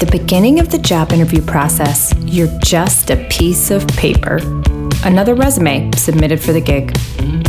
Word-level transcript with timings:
the 0.00 0.06
beginning 0.10 0.60
of 0.60 0.70
the 0.70 0.78
job 0.78 1.12
interview 1.12 1.42
process, 1.42 2.14
you're 2.20 2.48
just 2.60 3.10
a 3.10 3.16
piece 3.28 3.70
of 3.70 3.86
paper. 3.88 4.38
Another 5.04 5.34
resume 5.34 5.90
submitted 5.92 6.40
for 6.40 6.54
the 6.54 6.60
gig. 6.60 6.96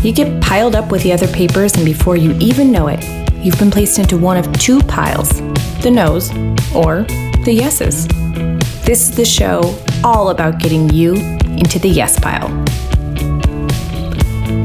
You 0.03 0.11
get 0.11 0.43
piled 0.43 0.75
up 0.75 0.91
with 0.91 1.01
the 1.01 1.13
other 1.13 1.29
papers, 1.29 1.73
and 1.75 1.85
before 1.85 2.17
you 2.17 2.33
even 2.41 2.69
know 2.69 2.89
it, 2.89 3.01
you've 3.35 3.57
been 3.57 3.71
placed 3.71 3.99
into 3.99 4.17
one 4.17 4.35
of 4.35 4.51
two 4.59 4.81
piles 4.81 5.29
the 5.81 5.89
no's 5.89 6.29
or 6.75 7.03
the 7.45 7.53
yeses. 7.53 8.05
This 8.83 9.09
is 9.09 9.15
the 9.15 9.25
show 9.25 9.81
all 10.03 10.29
about 10.29 10.59
getting 10.59 10.89
you 10.89 11.13
into 11.57 11.79
the 11.79 11.87
yes 11.87 12.19
pile. 12.19 12.49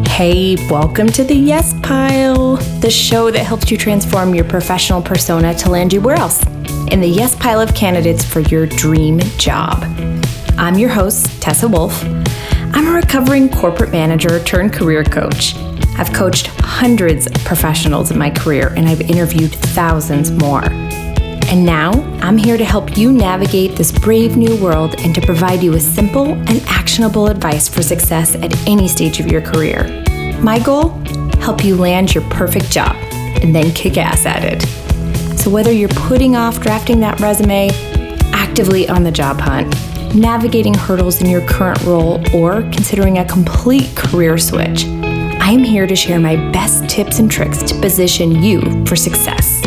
Hey, 0.08 0.56
welcome 0.68 1.08
to 1.08 1.22
the 1.22 1.34
Yes 1.34 1.74
Pile, 1.82 2.56
the 2.80 2.90
show 2.90 3.30
that 3.30 3.44
helps 3.44 3.70
you 3.70 3.76
transform 3.76 4.34
your 4.34 4.46
professional 4.46 5.02
persona 5.02 5.54
to 5.56 5.70
land 5.70 5.92
you 5.92 6.00
where 6.00 6.16
else? 6.16 6.42
In 6.90 7.00
the 7.00 7.08
Yes 7.08 7.34
Pile 7.34 7.60
of 7.60 7.74
candidates 7.74 8.24
for 8.24 8.40
your 8.40 8.64
dream 8.64 9.18
job. 9.38 9.82
I'm 10.56 10.78
your 10.78 10.88
host, 10.88 11.42
Tessa 11.42 11.66
Wolf. 11.66 12.00
I'm 12.04 12.86
a 12.86 12.92
recovering 12.92 13.48
corporate 13.48 13.90
manager 13.90 14.42
turned 14.44 14.72
career 14.72 15.02
coach. 15.02 15.56
I've 15.98 16.12
coached 16.12 16.46
hundreds 16.60 17.26
of 17.26 17.34
professionals 17.44 18.12
in 18.12 18.18
my 18.18 18.30
career 18.30 18.72
and 18.76 18.88
I've 18.88 19.00
interviewed 19.00 19.52
thousands 19.52 20.30
more. 20.30 20.64
And 20.64 21.66
now 21.66 21.90
I'm 22.20 22.38
here 22.38 22.56
to 22.56 22.64
help 22.64 22.96
you 22.96 23.12
navigate 23.12 23.74
this 23.76 23.90
brave 23.90 24.36
new 24.36 24.56
world 24.62 24.94
and 25.00 25.14
to 25.16 25.20
provide 25.20 25.62
you 25.62 25.72
with 25.72 25.82
simple 25.82 26.34
and 26.34 26.62
actionable 26.68 27.26
advice 27.26 27.68
for 27.68 27.82
success 27.82 28.36
at 28.36 28.56
any 28.68 28.86
stage 28.86 29.18
of 29.18 29.26
your 29.26 29.42
career. 29.42 29.84
My 30.40 30.60
goal? 30.60 30.90
Help 31.40 31.64
you 31.64 31.76
land 31.76 32.14
your 32.14 32.24
perfect 32.30 32.70
job 32.70 32.94
and 33.42 33.54
then 33.54 33.72
kick 33.72 33.96
ass 33.98 34.24
at 34.24 34.44
it. 34.44 34.85
So, 35.46 35.52
whether 35.52 35.70
you're 35.70 35.88
putting 35.90 36.34
off 36.34 36.58
drafting 36.58 36.98
that 37.02 37.20
resume, 37.20 37.70
actively 38.32 38.88
on 38.88 39.04
the 39.04 39.12
job 39.12 39.38
hunt, 39.38 39.72
navigating 40.12 40.74
hurdles 40.74 41.22
in 41.22 41.30
your 41.30 41.46
current 41.46 41.80
role, 41.84 42.20
or 42.34 42.62
considering 42.62 43.18
a 43.18 43.24
complete 43.24 43.94
career 43.94 44.38
switch, 44.38 44.86
I'm 44.86 45.60
here 45.60 45.86
to 45.86 45.94
share 45.94 46.18
my 46.18 46.34
best 46.50 46.88
tips 46.90 47.20
and 47.20 47.30
tricks 47.30 47.62
to 47.62 47.80
position 47.80 48.42
you 48.42 48.84
for 48.86 48.96
success. 48.96 49.62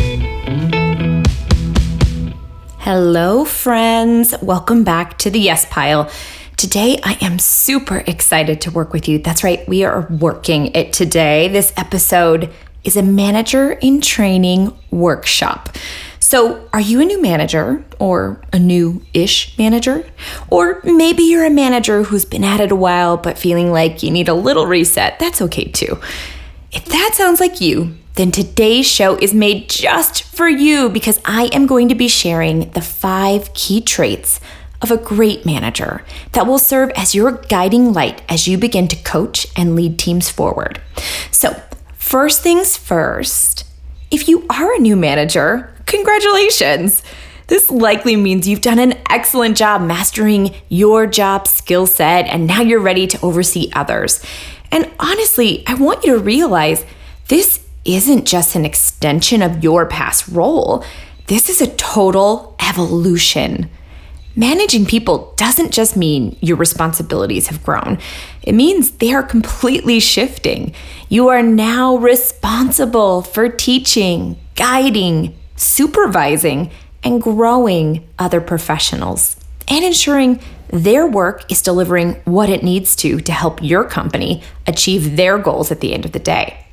Hello, 2.80 3.46
friends. 3.46 4.34
Welcome 4.42 4.84
back 4.84 5.16
to 5.20 5.30
the 5.30 5.40
Yes 5.40 5.64
Pile. 5.64 6.10
Today, 6.58 7.00
I 7.02 7.16
am 7.22 7.38
super 7.38 8.04
excited 8.06 8.60
to 8.60 8.70
work 8.70 8.92
with 8.92 9.08
you. 9.08 9.18
That's 9.18 9.42
right, 9.42 9.66
we 9.66 9.84
are 9.84 10.06
working 10.10 10.66
it 10.74 10.92
today. 10.92 11.48
This 11.48 11.72
episode 11.78 12.52
is 12.84 12.96
a 12.96 13.02
manager 13.02 13.72
in 13.72 14.00
training 14.00 14.76
workshop. 14.90 15.76
So, 16.18 16.68
are 16.72 16.80
you 16.80 17.00
a 17.00 17.04
new 17.04 17.20
manager 17.20 17.84
or 17.98 18.40
a 18.52 18.58
new 18.58 19.02
ish 19.12 19.58
manager? 19.58 20.06
Or 20.48 20.80
maybe 20.84 21.24
you're 21.24 21.44
a 21.44 21.50
manager 21.50 22.04
who's 22.04 22.24
been 22.24 22.44
at 22.44 22.60
it 22.60 22.70
a 22.70 22.76
while 22.76 23.16
but 23.16 23.38
feeling 23.38 23.72
like 23.72 24.02
you 24.02 24.10
need 24.10 24.28
a 24.28 24.34
little 24.34 24.66
reset. 24.66 25.18
That's 25.18 25.42
okay 25.42 25.64
too. 25.64 25.98
If 26.70 26.84
that 26.84 27.14
sounds 27.14 27.40
like 27.40 27.60
you, 27.60 27.96
then 28.14 28.30
today's 28.30 28.86
show 28.86 29.16
is 29.16 29.34
made 29.34 29.68
just 29.68 30.22
for 30.22 30.48
you 30.48 30.88
because 30.88 31.18
I 31.24 31.46
am 31.52 31.66
going 31.66 31.88
to 31.88 31.94
be 31.94 32.06
sharing 32.06 32.70
the 32.70 32.80
five 32.80 33.52
key 33.54 33.80
traits 33.80 34.40
of 34.82 34.90
a 34.90 34.96
great 34.96 35.44
manager 35.44 36.04
that 36.32 36.46
will 36.46 36.58
serve 36.58 36.90
as 36.90 37.14
your 37.14 37.32
guiding 37.32 37.92
light 37.92 38.22
as 38.28 38.46
you 38.46 38.56
begin 38.56 38.88
to 38.88 39.02
coach 39.02 39.46
and 39.56 39.74
lead 39.74 39.98
teams 39.98 40.30
forward. 40.30 40.80
So, 41.30 41.60
first 42.10 42.42
things 42.42 42.76
first, 42.76 43.64
if 44.10 44.26
you 44.26 44.44
are 44.50 44.74
a 44.74 44.80
new 44.80 44.96
manager, 44.96 45.72
congratulations! 45.86 47.04
This 47.46 47.70
likely 47.70 48.16
means 48.16 48.48
you've 48.48 48.62
done 48.62 48.80
an 48.80 48.98
excellent 49.08 49.56
job 49.56 49.80
mastering 49.80 50.52
your 50.68 51.06
job 51.06 51.46
skill 51.46 51.86
set 51.86 52.26
and 52.26 52.48
now 52.48 52.62
you're 52.62 52.80
ready 52.80 53.06
to 53.06 53.20
oversee 53.24 53.70
others. 53.74 54.20
And 54.72 54.90
honestly, 54.98 55.62
I 55.68 55.74
want 55.74 56.04
you 56.04 56.14
to 56.14 56.18
realize 56.18 56.84
this 57.28 57.64
isn't 57.84 58.26
just 58.26 58.56
an 58.56 58.64
extension 58.64 59.40
of 59.40 59.62
your 59.62 59.86
past 59.86 60.26
role, 60.26 60.84
this 61.28 61.48
is 61.48 61.60
a 61.60 61.76
total 61.76 62.56
evolution. 62.60 63.70
Managing 64.40 64.86
people 64.86 65.34
doesn't 65.36 65.70
just 65.70 65.98
mean 65.98 66.34
your 66.40 66.56
responsibilities 66.56 67.48
have 67.48 67.62
grown. 67.62 67.98
It 68.40 68.54
means 68.54 68.92
they 68.92 69.12
are 69.12 69.22
completely 69.22 70.00
shifting. 70.00 70.72
You 71.10 71.28
are 71.28 71.42
now 71.42 71.96
responsible 71.98 73.20
for 73.20 73.50
teaching, 73.50 74.38
guiding, 74.54 75.36
supervising, 75.56 76.70
and 77.04 77.20
growing 77.20 78.08
other 78.18 78.40
professionals 78.40 79.36
and 79.68 79.84
ensuring 79.84 80.40
their 80.68 81.06
work 81.06 81.44
is 81.52 81.60
delivering 81.60 82.14
what 82.24 82.48
it 82.48 82.62
needs 82.62 82.96
to 82.96 83.20
to 83.20 83.32
help 83.32 83.62
your 83.62 83.84
company 83.84 84.42
achieve 84.66 85.18
their 85.18 85.36
goals 85.36 85.70
at 85.70 85.80
the 85.80 85.92
end 85.92 86.06
of 86.06 86.12
the 86.12 86.18
day. 86.18 86.64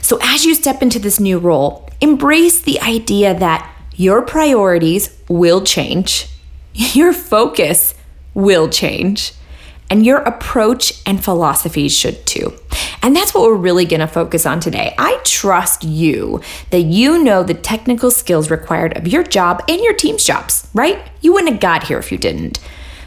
So, 0.00 0.20
as 0.22 0.44
you 0.44 0.54
step 0.54 0.80
into 0.80 1.00
this 1.00 1.18
new 1.18 1.40
role, 1.40 1.90
embrace 2.00 2.60
the 2.60 2.80
idea 2.82 3.36
that 3.36 3.68
your 3.96 4.22
priorities 4.22 5.10
will 5.28 5.64
change, 5.64 6.28
your 6.94 7.14
focus 7.14 7.94
will 8.34 8.68
change, 8.68 9.32
and 9.88 10.04
your 10.04 10.18
approach 10.18 11.00
and 11.06 11.24
philosophy 11.24 11.88
should 11.88 12.26
too. 12.26 12.52
And 13.02 13.16
that's 13.16 13.32
what 13.32 13.44
we're 13.44 13.56
really 13.56 13.86
going 13.86 14.00
to 14.00 14.06
focus 14.06 14.44
on 14.44 14.60
today. 14.60 14.94
I 14.98 15.20
trust 15.24 15.84
you 15.84 16.42
that 16.70 16.82
you 16.82 17.22
know 17.22 17.42
the 17.42 17.54
technical 17.54 18.10
skills 18.10 18.50
required 18.50 18.96
of 18.98 19.08
your 19.08 19.22
job 19.22 19.62
and 19.68 19.80
your 19.80 19.94
team's 19.94 20.24
jobs, 20.24 20.68
right? 20.74 20.98
You 21.22 21.32
wouldn't 21.32 21.52
have 21.52 21.60
got 21.60 21.84
here 21.84 21.98
if 21.98 22.12
you 22.12 22.18
didn't. 22.18 22.58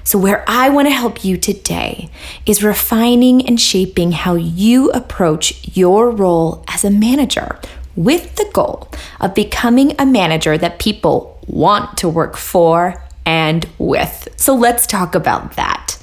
So, 0.03 0.17
where 0.17 0.43
I 0.47 0.69
want 0.69 0.87
to 0.87 0.93
help 0.93 1.23
you 1.23 1.37
today 1.37 2.09
is 2.47 2.63
refining 2.63 3.45
and 3.45 3.61
shaping 3.61 4.13
how 4.13 4.33
you 4.33 4.89
approach 4.91 5.77
your 5.77 6.09
role 6.09 6.63
as 6.67 6.83
a 6.83 6.89
manager 6.89 7.59
with 7.95 8.35
the 8.37 8.49
goal 8.51 8.89
of 9.19 9.35
becoming 9.35 9.93
a 9.99 10.07
manager 10.07 10.57
that 10.57 10.79
people 10.79 11.39
want 11.45 11.97
to 11.97 12.09
work 12.09 12.35
for 12.35 13.03
and 13.29 13.69
with. 13.77 14.27
So, 14.37 14.55
let's 14.55 14.87
talk 14.87 15.13
about 15.13 15.55
that. 15.55 15.97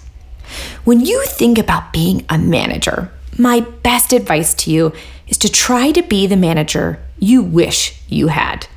When 0.85 1.01
you 1.01 1.25
think 1.27 1.59
about 1.59 1.93
being 1.93 2.25
a 2.29 2.39
manager, 2.39 3.11
my 3.37 3.61
best 3.61 4.13
advice 4.13 4.55
to 4.55 4.71
you 4.71 4.93
is 5.27 5.37
to 5.39 5.51
try 5.51 5.91
to 5.91 6.03
be 6.03 6.29
the 6.29 6.37
manager 6.37 7.03
you 7.19 7.43
wish 7.43 8.01
you 8.09 8.29
had. 8.29 8.69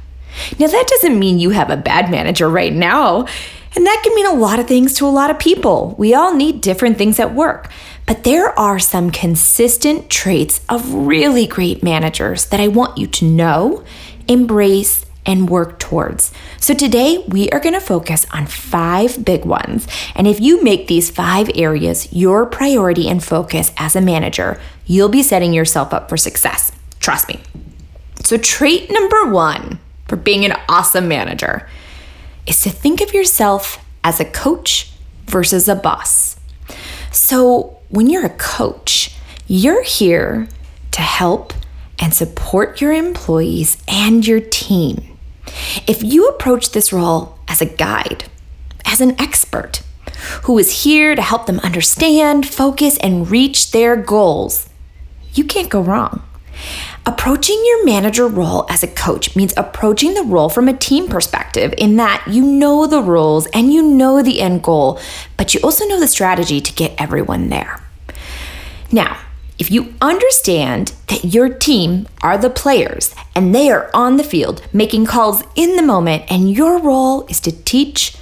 Now, 0.57 0.65
that 0.65 0.87
doesn't 0.87 1.19
mean 1.19 1.37
you 1.37 1.51
have 1.51 1.69
a 1.69 1.77
bad 1.77 2.09
manager 2.09 2.49
right 2.49 2.73
now. 2.73 3.27
And 3.75 3.85
that 3.85 4.01
can 4.03 4.15
mean 4.15 4.25
a 4.25 4.33
lot 4.33 4.57
of 4.57 4.67
things 4.67 4.95
to 4.95 5.05
a 5.05 5.09
lot 5.09 5.29
of 5.29 5.37
people. 5.37 5.93
We 5.99 6.16
all 6.16 6.33
need 6.33 6.61
different 6.61 6.97
things 6.97 7.19
at 7.19 7.35
work. 7.35 7.69
But 8.07 8.23
there 8.23 8.57
are 8.57 8.79
some 8.79 9.11
consistent 9.11 10.09
traits 10.09 10.61
of 10.67 10.91
really 10.91 11.45
great 11.45 11.83
managers 11.83 12.47
that 12.47 12.59
I 12.59 12.67
want 12.67 12.97
you 12.97 13.05
to 13.05 13.25
know, 13.25 13.83
embrace, 14.27 15.05
and 15.25 15.50
work 15.50 15.80
towards. 15.80 16.31
So 16.57 16.74
today 16.74 17.24
we 17.28 17.50
are 17.50 17.59
going 17.59 17.74
to 17.74 17.81
focus 17.81 18.25
on 18.31 18.47
five 18.47 19.24
big 19.24 19.46
ones. 19.46 19.88
And 20.16 20.28
if 20.28 20.40
you 20.40 20.63
make 20.63 20.88
these 20.88 21.09
five 21.09 21.50
areas 21.56 22.12
your 22.12 22.46
priority 22.46 23.09
and 23.09 23.24
focus 23.24 23.72
as 23.78 23.96
a 23.96 24.02
manager, 24.02 24.59
you'll 24.85 25.09
be 25.09 25.24
setting 25.24 25.53
yourself 25.53 25.94
up 25.94 26.09
for 26.09 26.18
success. 26.18 26.72
Trust 27.00 27.28
me. 27.28 27.40
So, 28.24 28.38
trait 28.38 28.91
number 28.91 29.31
one 29.31 29.79
for 30.08 30.16
being 30.16 30.44
an 30.46 30.53
awesome 30.68 31.08
manager 31.08 31.68
is 32.46 32.62
to 32.62 32.69
think 32.69 33.02
of 33.02 33.13
yourself 33.13 33.84
as 34.03 34.19
a 34.19 34.25
coach 34.25 34.91
versus 35.25 35.68
a 35.68 35.75
boss. 35.75 36.35
So, 37.12 37.78
when 37.90 38.09
you're 38.09 38.25
a 38.25 38.38
coach, 38.38 39.16
you're 39.47 39.84
here 39.84 40.47
to 40.91 41.02
help 41.02 41.53
and 41.97 42.14
support 42.14 42.82
your 42.82 42.93
employees 42.93 43.78
and 43.88 44.26
your 44.26 44.40
team. 44.40 45.09
If 45.87 46.03
you 46.03 46.28
approach 46.28 46.72
this 46.72 46.93
role 46.93 47.37
as 47.47 47.61
a 47.61 47.66
guide, 47.66 48.25
as 48.85 49.01
an 49.01 49.19
expert 49.19 49.81
who 50.43 50.57
is 50.57 50.84
here 50.84 51.16
to 51.16 51.22
help 51.22 51.46
them 51.46 51.59
understand, 51.59 52.47
focus, 52.47 52.97
and 52.97 53.29
reach 53.29 53.72
their 53.72 53.96
goals, 53.96 54.69
you 55.34 55.43
can't 55.43 55.69
go 55.69 55.81
wrong. 55.81 56.23
Approaching 57.05 57.61
your 57.66 57.85
manager 57.85 58.28
role 58.28 58.66
as 58.69 58.84
a 58.84 58.87
coach 58.87 59.35
means 59.35 59.53
approaching 59.55 60.13
the 60.13 60.23
role 60.23 60.49
from 60.49 60.67
a 60.67 60.78
team 60.78 61.07
perspective, 61.07 61.73
in 61.78 61.95
that 61.95 62.23
you 62.28 62.43
know 62.43 62.85
the 62.85 63.02
rules 63.02 63.47
and 63.47 63.73
you 63.73 63.81
know 63.81 64.22
the 64.22 64.41
end 64.41 64.61
goal, 64.61 64.99
but 65.37 65.53
you 65.53 65.59
also 65.63 65.85
know 65.87 65.99
the 65.99 66.07
strategy 66.07 66.59
to 66.59 66.73
get 66.73 66.93
everyone 66.97 67.49
there. 67.49 67.81
Now, 68.91 69.17
if 69.59 69.70
you 69.70 69.94
understand 70.02 70.94
that 71.08 71.26
your 71.26 71.50
team 71.50 72.08
are 72.22 72.38
the 72.38 72.50
players 72.50 73.14
and 73.35 73.53
they 73.53 73.70
are 73.70 73.91
on 73.94 74.17
the 74.17 74.23
field 74.23 74.61
making 74.73 75.06
calls 75.06 75.44
in 75.56 75.76
the 75.76 75.84
moment, 75.84 76.23
and 76.29 76.52
your 76.52 76.79
role 76.79 77.28
is 77.28 77.40
to 77.41 77.52
teach, 77.52 78.16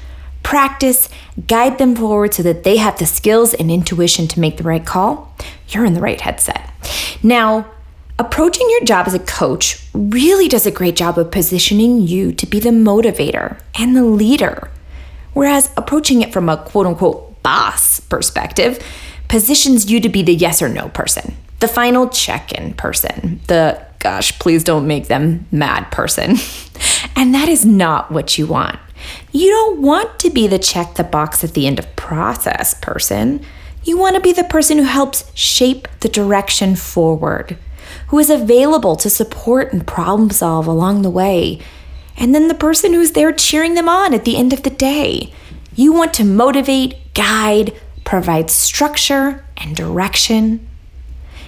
practice, 0.44 1.08
guide 1.48 1.78
them 1.78 1.96
forward 1.96 2.34
so 2.34 2.44
that 2.44 2.64
they 2.64 2.78
have 2.78 2.98
the 2.98 3.06
skills 3.06 3.54
and 3.54 3.72
intuition 3.72 4.28
to 4.28 4.40
make 4.40 4.58
the 4.58 4.64
right 4.64 4.86
call, 4.86 5.34
you're 5.70 5.86
in 5.86 5.94
the 5.94 6.02
right 6.02 6.22
headset. 6.22 6.72
Now, 7.24 7.72
Approaching 8.20 8.68
your 8.72 8.84
job 8.84 9.06
as 9.06 9.14
a 9.14 9.20
coach 9.20 9.88
really 9.94 10.48
does 10.48 10.66
a 10.66 10.72
great 10.72 10.96
job 10.96 11.20
of 11.20 11.30
positioning 11.30 12.08
you 12.08 12.32
to 12.32 12.48
be 12.48 12.60
the 12.60 12.72
motivator 12.72 13.60
and 13.76 13.96
the 13.96 14.04
leader 14.04 14.72
Whereas 15.38 15.70
approaching 15.78 16.24
it 16.24 16.34
from 16.34 16.50
a 16.50 16.58
quote 16.58 16.88
unquote 16.88 17.44
boss 17.44 18.00
perspective 18.00 18.84
positions 19.28 19.92
you 19.92 20.00
to 20.00 20.10
be 20.10 20.24
the 20.24 20.34
yes 20.34 20.62
or 20.62 20.70
no 20.70 20.90
person, 20.90 21.36
the 21.60 21.68
final 21.68 22.08
check 22.10 22.52
in 22.52 22.74
person, 22.74 23.42
the 23.48 23.86
gosh, 24.00 24.38
please 24.40 24.64
don't 24.64 24.88
make 24.88 25.08
them 25.08 25.48
mad 25.52 25.92
person. 25.92 26.36
and 27.16 27.34
that 27.34 27.50
is 27.50 27.66
not 27.66 28.12
what 28.12 28.38
you 28.38 28.48
want. 28.48 28.80
You 29.32 29.50
don't 29.50 29.82
want 29.82 30.20
to 30.20 30.30
be 30.30 30.48
the 30.48 30.60
check 30.60 30.96
the 30.96 31.04
box 31.04 31.44
at 31.44 31.54
the 31.54 31.68
end 31.68 31.80
of 31.80 31.96
process 31.96 32.74
person. 32.74 33.42
You 33.84 33.98
want 33.98 34.16
to 34.16 34.22
be 34.22 34.34
the 34.34 34.44
person 34.44 34.78
who 34.78 34.84
helps 34.84 35.32
shape 35.36 35.88
the 36.02 36.10
direction 36.10 36.76
forward, 36.76 37.58
who 38.08 38.20
is 38.20 38.30
available 38.30 38.96
to 38.98 39.10
support 39.10 39.72
and 39.72 39.88
problem 39.88 40.30
solve 40.30 40.68
along 40.68 41.02
the 41.02 41.10
way, 41.10 41.60
and 42.18 42.34
then 42.34 42.48
the 42.48 42.56
person 42.56 42.94
who's 42.94 43.12
there 43.12 43.32
cheering 43.32 43.76
them 43.76 43.88
on 43.88 44.14
at 44.14 44.26
the 44.26 44.38
end 44.38 44.52
of 44.52 44.64
the 44.64 44.70
day. 44.70 45.32
You 45.76 45.94
want 45.94 46.14
to 46.16 46.26
motivate, 46.26 47.14
guide, 47.14 47.80
provide 48.08 48.50
structure 48.50 49.44
and 49.58 49.76
direction. 49.76 50.66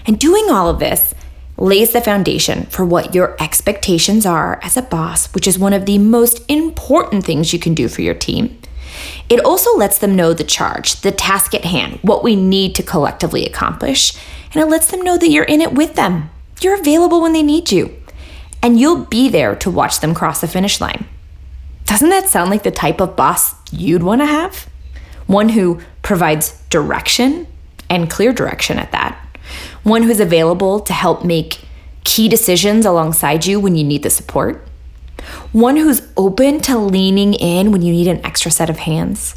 And 0.06 0.20
doing 0.20 0.50
all 0.50 0.70
of 0.70 0.80
this 0.80 1.14
lays 1.56 1.94
the 1.94 2.02
foundation 2.02 2.66
for 2.66 2.86
what 2.86 3.16
your 3.16 3.42
expectations 3.42 4.26
are 4.26 4.60
as 4.62 4.76
a 4.76 4.82
boss, 4.82 5.34
which 5.34 5.48
is 5.48 5.58
one 5.58 5.72
of 5.72 5.86
the 5.86 5.98
most 5.98 6.42
important 6.50 7.26
things 7.26 7.54
you 7.54 7.60
can 7.60 7.74
do 7.74 7.88
for 7.88 8.02
your 8.02 8.14
team. 8.14 8.60
It 9.30 9.40
also 9.40 9.78
lets 9.78 10.00
them 10.00 10.18
know 10.18 10.34
the 10.34 10.44
charge, 10.44 11.00
the 11.00 11.14
task 11.14 11.56
at 11.56 11.64
hand, 11.64 12.00
what 12.02 12.26
we 12.26 12.36
need 12.36 12.76
to 12.76 12.84
collectively 12.84 13.46
accomplish, 13.46 14.18
and 14.54 14.62
it 14.62 14.68
lets 14.68 14.92
them 14.92 15.02
know 15.02 15.18
that 15.18 15.30
you're 15.30 15.46
in 15.46 15.62
it 15.62 15.74
with 15.74 15.96
them. 15.96 16.30
You're 16.60 16.80
available 16.80 17.22
when 17.22 17.32
they 17.32 17.44
need 17.44 17.72
you, 17.72 17.96
and 18.62 18.78
you'll 18.78 19.06
be 19.06 19.30
there 19.30 19.56
to 19.56 19.72
watch 19.72 20.02
them 20.02 20.14
cross 20.14 20.42
the 20.42 20.48
finish 20.48 20.82
line. 20.82 21.06
Doesn't 21.86 22.10
that 22.10 22.28
sound 22.28 22.52
like 22.52 22.64
the 22.64 22.72
type 22.72 23.00
of 23.00 23.16
boss 23.16 23.56
you'd 23.72 24.04
want 24.04 24.20
to 24.20 24.26
have? 24.26 24.69
One 25.30 25.50
who 25.50 25.80
provides 26.02 26.62
direction 26.70 27.48
and 27.90 28.10
clear 28.10 28.34
direction 28.34 28.80
at 28.80 28.92
that 28.92 29.16
one 29.84 30.04
who's 30.04 30.20
available 30.20 30.80
to 30.82 30.94
help 30.94 31.24
make 31.24 31.62
key 32.04 32.28
decisions 32.28 32.86
alongside 32.86 33.46
you 33.46 33.60
when 33.60 33.76
you 33.76 33.84
need 33.84 34.04
the 34.04 34.10
support, 34.10 34.68
one 35.52 35.78
who's 35.78 36.08
open 36.18 36.60
to 36.62 36.78
leaning 36.78 37.34
in 37.34 37.72
when 37.72 37.82
you 37.82 37.92
need 37.92 38.08
an 38.08 38.24
extra 38.26 38.52
set 38.52 38.70
of 38.70 38.80
hands, 38.80 39.36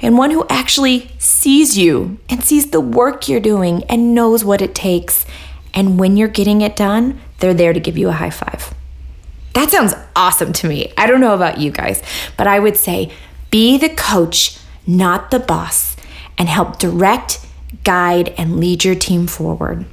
and 0.00 0.16
one 0.16 0.30
who 0.30 0.46
actually 0.48 1.10
sees 1.18 1.76
you 1.76 2.18
and 2.28 2.42
sees 2.44 2.70
the 2.70 2.80
work 2.80 3.28
you're 3.28 3.40
doing 3.40 3.82
and 3.84 4.14
knows 4.14 4.44
what 4.44 4.62
it 4.62 4.74
takes. 4.74 5.26
And 5.74 5.98
when 5.98 6.16
you're 6.16 6.28
getting 6.28 6.60
it 6.60 6.76
done, 6.76 7.20
they're 7.38 7.54
there 7.54 7.72
to 7.72 7.80
give 7.80 7.98
you 7.98 8.08
a 8.08 8.12
high 8.12 8.30
five. 8.30 8.74
That 9.54 9.70
sounds 9.70 9.94
awesome 10.14 10.52
to 10.54 10.68
me. 10.68 10.92
I 10.96 11.06
don't 11.06 11.20
know 11.20 11.34
about 11.34 11.58
you 11.58 11.70
guys, 11.70 12.02
but 12.36 12.46
I 12.46 12.58
would 12.58 12.76
say 12.76 13.10
be 13.50 13.76
the 13.76 13.88
coach, 13.88 14.58
not 14.88 15.30
the 15.30 15.38
boss, 15.38 15.94
and 16.36 16.48
help 16.48 16.78
direct 16.78 17.46
guide, 17.84 18.30
and 18.38 18.58
lead 18.58 18.84
your 18.84 18.94
team 18.94 19.26
forward. 19.26 19.84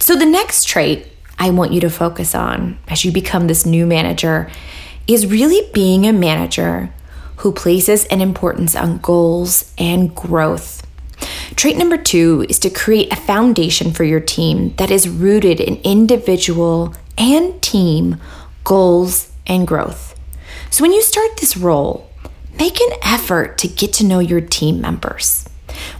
So, 0.00 0.16
the 0.16 0.26
next 0.26 0.64
trait 0.66 1.06
I 1.38 1.50
want 1.50 1.72
you 1.72 1.80
to 1.80 1.90
focus 1.90 2.34
on 2.34 2.78
as 2.88 3.04
you 3.04 3.12
become 3.12 3.46
this 3.46 3.66
new 3.66 3.86
manager 3.86 4.50
is 5.06 5.26
really 5.26 5.70
being 5.72 6.06
a 6.06 6.12
manager 6.12 6.92
who 7.36 7.52
places 7.52 8.06
an 8.06 8.20
importance 8.20 8.74
on 8.74 8.98
goals 8.98 9.72
and 9.76 10.14
growth. 10.14 10.86
Trait 11.56 11.76
number 11.76 11.96
two 11.96 12.46
is 12.48 12.58
to 12.60 12.70
create 12.70 13.12
a 13.12 13.16
foundation 13.16 13.92
for 13.92 14.04
your 14.04 14.20
team 14.20 14.74
that 14.76 14.90
is 14.90 15.08
rooted 15.08 15.60
in 15.60 15.76
individual 15.82 16.94
and 17.18 17.60
team 17.62 18.16
goals 18.64 19.30
and 19.46 19.66
growth. 19.66 20.18
So, 20.70 20.82
when 20.82 20.92
you 20.92 21.02
start 21.02 21.36
this 21.36 21.56
role, 21.56 22.10
make 22.58 22.80
an 22.80 22.98
effort 23.02 23.58
to 23.58 23.68
get 23.68 23.92
to 23.94 24.04
know 24.04 24.18
your 24.18 24.40
team 24.40 24.80
members 24.80 25.48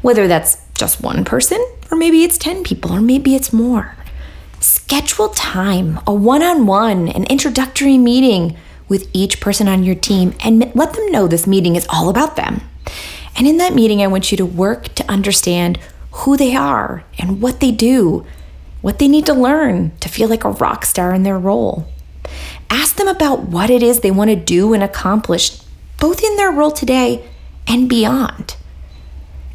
whether 0.03 0.29
that's 0.29 0.59
just 0.75 1.03
one 1.03 1.25
person, 1.25 1.65
or 1.91 1.97
maybe 1.97 2.25
it's 2.25 2.39
10 2.39 2.65
people, 2.65 2.93
or 2.93 3.01
maybe 3.01 3.35
it's 3.35 3.53
more. 3.53 3.97
Schedule 4.61 5.29
time, 5.31 6.01
a 6.07 6.15
one 6.15 6.43
on 6.43 6.67
one, 6.67 7.09
an 7.09 7.25
introductory 7.25 7.99
meeting 7.99 8.57
with 8.89 9.09
each 9.13 9.41
person 9.41 9.69
on 9.69 9.85
your 9.85 9.95
team, 9.95 10.35
and 10.41 10.71
let 10.75 10.93
them 10.95 11.11
know 11.11 11.27
this 11.27 11.47
meeting 11.47 11.77
is 11.77 11.87
all 11.89 12.09
about 12.09 12.37
them. 12.37 12.61
And 13.37 13.47
in 13.47 13.57
that 13.59 13.75
meeting, 13.75 14.03
I 14.03 14.07
want 14.07 14.31
you 14.31 14.37
to 14.39 14.47
work 14.47 14.95
to 14.95 15.11
understand 15.11 15.79
who 16.11 16.37
they 16.37 16.55
are 16.55 17.05
and 17.19 17.43
what 17.43 17.61
they 17.61 17.73
do, 17.73 18.25
what 18.81 18.99
they 18.99 19.09
need 19.09 19.27
to 19.27 19.35
learn 19.35 19.97
to 19.99 20.09
feel 20.09 20.29
like 20.29 20.45
a 20.45 20.51
rock 20.51 20.85
star 20.85 21.15
in 21.15 21.25
their 21.25 21.39
role. 21.39 21.89
Ask 22.71 22.97
them 22.97 23.09
about 23.09 23.45
what 23.45 23.71
it 23.71 23.83
is 23.83 24.01
they 24.01 24.11
want 24.11 24.31
to 24.31 24.37
do 24.37 24.73
and 24.75 24.83
accomplish, 24.83 25.59
both 26.05 26.23
in 26.23 26.37
their 26.37 26.51
role 26.51 26.71
today 26.71 27.27
and 27.67 27.89
beyond. 27.89 28.57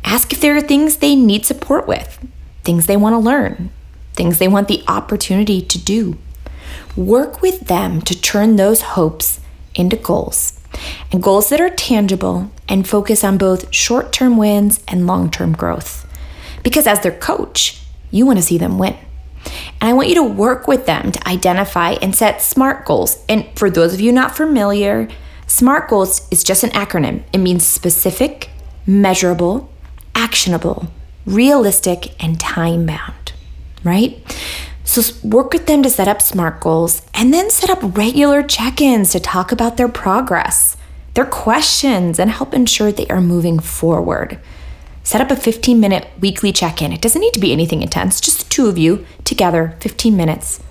Ask 0.03 0.33
if 0.33 0.41
there 0.41 0.57
are 0.57 0.61
things 0.61 0.97
they 0.97 1.15
need 1.15 1.45
support 1.45 1.87
with, 1.87 2.17
things 2.63 2.87
they 2.87 2.97
want 2.97 3.13
to 3.13 3.19
learn, 3.19 3.69
things 4.15 4.39
they 4.39 4.47
want 4.47 4.67
the 4.67 4.83
opportunity 4.87 5.61
to 5.61 5.77
do. 5.77 6.17
Work 6.95 7.43
with 7.43 7.67
them 7.67 8.01
to 8.01 8.19
turn 8.19 8.55
those 8.55 8.81
hopes 8.81 9.39
into 9.75 9.95
goals, 9.95 10.59
and 11.11 11.21
goals 11.21 11.49
that 11.49 11.61
are 11.61 11.69
tangible 11.69 12.49
and 12.67 12.89
focus 12.89 13.23
on 13.23 13.37
both 13.37 13.71
short 13.71 14.11
term 14.11 14.35
wins 14.35 14.83
and 14.87 15.05
long 15.05 15.29
term 15.29 15.53
growth. 15.53 16.07
Because 16.63 16.87
as 16.87 17.01
their 17.01 17.15
coach, 17.15 17.79
you 18.09 18.25
want 18.25 18.39
to 18.39 18.43
see 18.43 18.57
them 18.57 18.79
win. 18.79 18.97
And 19.79 19.87
I 19.87 19.93
want 19.93 20.09
you 20.09 20.15
to 20.15 20.23
work 20.23 20.67
with 20.67 20.87
them 20.87 21.11
to 21.11 21.27
identify 21.27 21.91
and 22.01 22.15
set 22.15 22.41
SMART 22.41 22.85
goals. 22.85 23.23
And 23.29 23.45
for 23.55 23.69
those 23.69 23.93
of 23.93 24.01
you 24.01 24.11
not 24.11 24.35
familiar, 24.35 25.07
SMART 25.49 25.89
goals 25.89 26.27
is 26.29 26.43
just 26.43 26.63
an 26.63 26.69
acronym. 26.69 27.23
It 27.33 27.39
means 27.39 27.65
specific, 27.65 28.51
measurable, 28.85 29.73
actionable, 30.13 30.91
realistic, 31.25 32.13
and 32.23 32.39
time 32.39 32.85
bound, 32.85 33.33
right? 33.83 34.23
So 34.83 35.01
work 35.27 35.51
with 35.51 35.65
them 35.65 35.81
to 35.81 35.89
set 35.89 36.07
up 36.07 36.21
SMART 36.21 36.59
goals 36.59 37.01
and 37.15 37.33
then 37.33 37.49
set 37.49 37.71
up 37.71 37.97
regular 37.97 38.43
check 38.43 38.79
ins 38.79 39.11
to 39.13 39.19
talk 39.19 39.51
about 39.51 39.75
their 39.75 39.89
progress, 39.89 40.77
their 41.15 41.25
questions, 41.25 42.19
and 42.19 42.29
help 42.29 42.53
ensure 42.53 42.91
they 42.91 43.07
are 43.07 43.19
moving 43.19 43.57
forward. 43.57 44.39
Set 45.03 45.19
up 45.19 45.31
a 45.31 45.35
15 45.35 45.79
minute 45.79 46.07
weekly 46.19 46.53
check 46.53 46.79
in. 46.79 46.93
It 46.93 47.01
doesn't 47.01 47.21
need 47.21 47.33
to 47.33 47.39
be 47.39 47.51
anything 47.51 47.81
intense, 47.81 48.21
just 48.21 48.37
the 48.37 48.49
two 48.51 48.67
of 48.67 48.77
you 48.77 49.03
together, 49.23 49.75
15 49.79 50.15
minutes. 50.15 50.61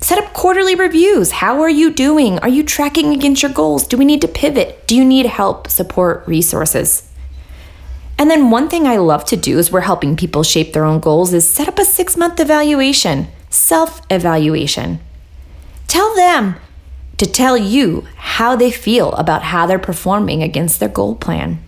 Set 0.00 0.18
up 0.18 0.32
quarterly 0.34 0.74
reviews. 0.74 1.30
How 1.30 1.60
are 1.62 1.70
you 1.70 1.90
doing? 1.90 2.38
Are 2.40 2.48
you 2.48 2.62
tracking 2.62 3.14
against 3.14 3.42
your 3.42 3.52
goals? 3.52 3.86
Do 3.86 3.96
we 3.96 4.04
need 4.04 4.20
to 4.20 4.28
pivot? 4.28 4.86
Do 4.86 4.94
you 4.94 5.04
need 5.04 5.26
help, 5.26 5.68
support, 5.68 6.26
resources? 6.26 7.10
And 8.18 8.30
then 8.30 8.50
one 8.50 8.68
thing 8.68 8.86
I 8.86 8.96
love 8.96 9.24
to 9.26 9.36
do 9.36 9.58
as 9.58 9.72
we're 9.72 9.80
helping 9.80 10.16
people 10.16 10.42
shape 10.42 10.72
their 10.72 10.84
own 10.84 11.00
goals 11.00 11.32
is 11.32 11.48
set 11.48 11.68
up 11.68 11.78
a 11.78 11.84
six 11.84 12.16
month 12.16 12.38
evaluation, 12.38 13.28
self 13.50 14.00
evaluation. 14.10 15.00
Tell 15.88 16.14
them 16.14 16.56
to 17.16 17.26
tell 17.26 17.56
you 17.56 18.06
how 18.16 18.56
they 18.56 18.70
feel 18.70 19.12
about 19.12 19.42
how 19.42 19.66
they're 19.66 19.78
performing 19.78 20.42
against 20.42 20.80
their 20.80 20.88
goal 20.88 21.14
plan. 21.14 21.62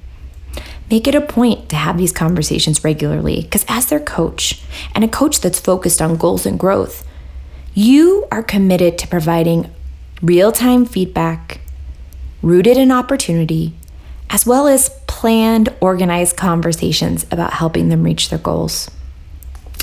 Make 0.90 1.09
it 1.09 1.14
a 1.14 1.21
point 1.21 1.68
to 1.71 1.76
have 1.76 1.99
these 1.99 2.12
conversations 2.12 2.85
regularly 2.85 3.42
because, 3.42 3.64
as 3.68 3.87
their 3.87 4.00
coach 4.00 4.62
and 4.95 5.02
a 5.02 5.09
coach 5.09 5.40
that's 5.40 5.59
focused 5.59 6.00
on 6.00 6.16
goals 6.16 6.47
and 6.47 6.59
growth, 6.59 7.04
you 7.76 8.26
are 8.33 8.42
committed 8.42 8.97
to 8.97 9.06
providing 9.06 9.71
real 10.23 10.50
time 10.50 10.87
feedback 10.87 11.61
rooted 12.40 12.78
in 12.78 12.90
opportunity, 12.90 13.75
as 14.30 14.47
well 14.47 14.66
as 14.66 14.88
planned, 15.06 15.68
organized 15.78 16.38
conversations 16.38 17.26
about 17.30 17.52
helping 17.52 17.90
them 17.90 18.02
reach 18.02 18.30
their 18.30 18.38
goals. 18.38 18.90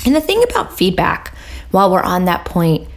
And 0.04 0.12
the 0.12 0.20
thing 0.20 0.42
about 0.42 0.76
feedback, 0.76 1.36
while 1.70 1.90
we're 1.90 2.02
on 2.02 2.24
that 2.24 2.44
point, 2.44 2.88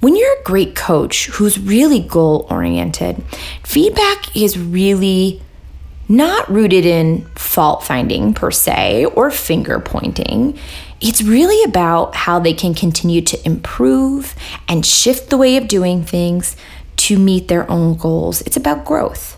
when 0.00 0.14
you're 0.14 0.38
a 0.38 0.42
great 0.42 0.76
coach 0.76 1.28
who's 1.28 1.58
really 1.58 2.00
goal 2.00 2.46
oriented, 2.50 3.24
feedback 3.64 4.36
is 4.36 4.58
really 4.58 5.40
not 6.06 6.50
rooted 6.50 6.84
in 6.84 7.24
fault 7.34 7.82
finding 7.82 8.34
per 8.34 8.50
se 8.50 9.06
or 9.06 9.30
finger 9.30 9.80
pointing. 9.80 10.58
It's 11.00 11.22
really 11.22 11.62
about 11.64 12.14
how 12.14 12.38
they 12.38 12.54
can 12.54 12.74
continue 12.74 13.20
to 13.22 13.46
improve 13.46 14.34
and 14.68 14.86
shift 14.86 15.30
the 15.30 15.36
way 15.36 15.56
of 15.56 15.68
doing 15.68 16.02
things 16.04 16.56
to 16.96 17.18
meet 17.18 17.48
their 17.48 17.70
own 17.70 17.96
goals. 17.96 18.40
It's 18.42 18.56
about 18.56 18.84
growth. 18.84 19.36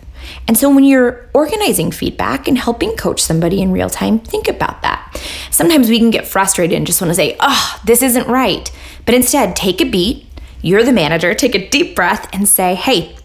And 0.48 0.56
so 0.56 0.72
when 0.72 0.84
you're 0.84 1.28
organizing 1.34 1.90
feedback 1.90 2.48
and 2.48 2.58
helping 2.58 2.96
coach 2.96 3.20
somebody 3.20 3.60
in 3.60 3.72
real 3.72 3.90
time, 3.90 4.18
think 4.18 4.48
about 4.48 4.82
that. 4.82 5.20
Sometimes 5.50 5.88
we 5.88 5.98
can 5.98 6.10
get 6.10 6.26
frustrated 6.26 6.76
and 6.76 6.86
just 6.86 7.00
want 7.00 7.10
to 7.10 7.14
say, 7.14 7.36
oh, 7.40 7.80
this 7.84 8.02
isn't 8.02 8.28
right. 8.28 8.70
But 9.04 9.14
instead, 9.14 9.56
take 9.56 9.80
a 9.80 9.84
beat. 9.84 10.26
You're 10.62 10.84
the 10.84 10.92
manager, 10.92 11.34
take 11.34 11.54
a 11.54 11.68
deep 11.68 11.94
breath 11.94 12.28
and 12.32 12.48
say, 12.48 12.74
hey, 12.74 13.16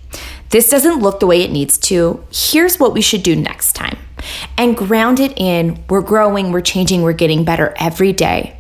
this 0.50 0.70
doesn't 0.70 1.00
look 1.00 1.20
the 1.20 1.28
way 1.28 1.42
it 1.42 1.52
needs 1.52 1.78
to. 1.80 2.24
Here's 2.32 2.80
what 2.80 2.94
we 2.94 3.02
should 3.02 3.24
do 3.24 3.36
next 3.36 3.74
time. 3.74 3.98
And 4.58 4.76
ground 4.76 5.20
it 5.20 5.34
in 5.38 5.84
we're 5.90 6.02
growing, 6.02 6.52
we're 6.52 6.62
changing, 6.62 7.02
we're 7.02 7.14
getting 7.14 7.44
better 7.44 7.74
every 7.78 8.14
day. 8.14 8.58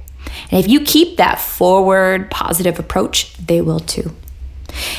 And 0.49 0.59
if 0.59 0.69
you 0.69 0.81
keep 0.81 1.17
that 1.17 1.39
forward, 1.39 2.31
positive 2.31 2.79
approach, 2.79 3.35
they 3.37 3.61
will 3.61 3.79
too. 3.79 4.11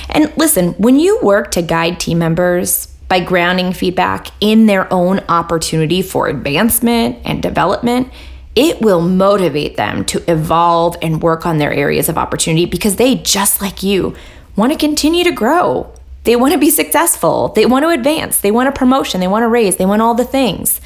And 0.09 0.33
listen, 0.37 0.73
when 0.75 0.99
you 0.99 1.19
work 1.23 1.51
to 1.53 1.63
guide 1.63 1.99
team 1.99 2.19
members, 2.19 2.89
by 3.13 3.21
grounding 3.21 3.75
feedback 3.75 4.29
in 4.41 4.65
their 4.65 4.91
own 4.91 5.19
opportunity 5.29 6.01
for 6.01 6.29
advancement 6.29 7.19
and 7.27 7.43
development, 7.43 8.11
it 8.55 8.81
will 8.81 9.03
motivate 9.03 9.77
them 9.77 10.03
to 10.07 10.31
evolve 10.31 10.97
and 11.03 11.21
work 11.23 11.45
on 11.45 11.59
their 11.59 11.75
areas 11.75 12.09
of 12.09 12.17
opportunity 12.17 12.65
because 12.65 12.97
they, 12.97 13.17
just 13.17 13.61
like 13.61 13.83
you, 13.83 14.15
want 14.57 14.73
to 14.73 14.79
continue 14.79 15.25
to 15.25 15.31
grow. 15.31 15.93
They 16.25 16.37
want 16.37 16.53
to 16.53 16.59
be 16.59 16.71
successful. 16.71 17.49
They 17.49 17.67
want 17.67 17.85
to 17.85 17.89
advance. 17.89 18.41
They 18.41 18.53
want 18.53 18.69
a 18.69 18.73
promotion. 18.73 19.21
They 19.21 19.29
want 19.29 19.43
to 19.43 19.49
raise. 19.49 19.77
They 19.77 19.87
want 19.87 20.03
all 20.03 20.15
the 20.15 20.25
things. 20.25 20.81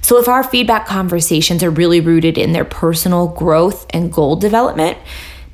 So, 0.00 0.18
if 0.18 0.28
our 0.28 0.42
feedback 0.42 0.86
conversations 0.86 1.62
are 1.62 1.70
really 1.70 2.00
rooted 2.00 2.36
in 2.36 2.52
their 2.52 2.64
personal 2.64 3.28
growth 3.28 3.86
and 3.90 4.12
goal 4.12 4.36
development, 4.36 4.98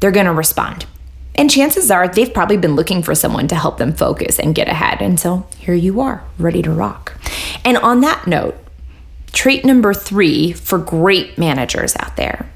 they're 0.01 0.11
going 0.11 0.27
to 0.27 0.33
respond. 0.33 0.87
And 1.35 1.51
chances 1.51 1.91
are 1.91 2.09
they've 2.09 2.33
probably 2.33 2.57
been 2.57 2.77
looking 2.77 3.03
for 3.03 3.15
someone 3.15 3.47
to 3.49 3.55
help 3.55 3.77
them 3.77 3.93
focus 3.93 4.39
and 4.39 4.55
get 4.55 4.69
ahead. 4.69 5.03
And 5.03 5.21
so 5.21 5.47
here 5.59 5.75
you 5.75 6.01
are, 6.01 6.25
ready 6.39 6.63
to 6.63 6.71
rock. 6.71 7.21
And 7.63 7.77
on 7.77 8.01
that 8.01 8.27
note, 8.27 8.57
trait 9.33 9.65
number 9.65 9.93
three 9.93 10.53
for 10.53 10.79
great 10.79 11.37
managers 11.37 11.95
out 12.01 12.17
there 12.17 12.51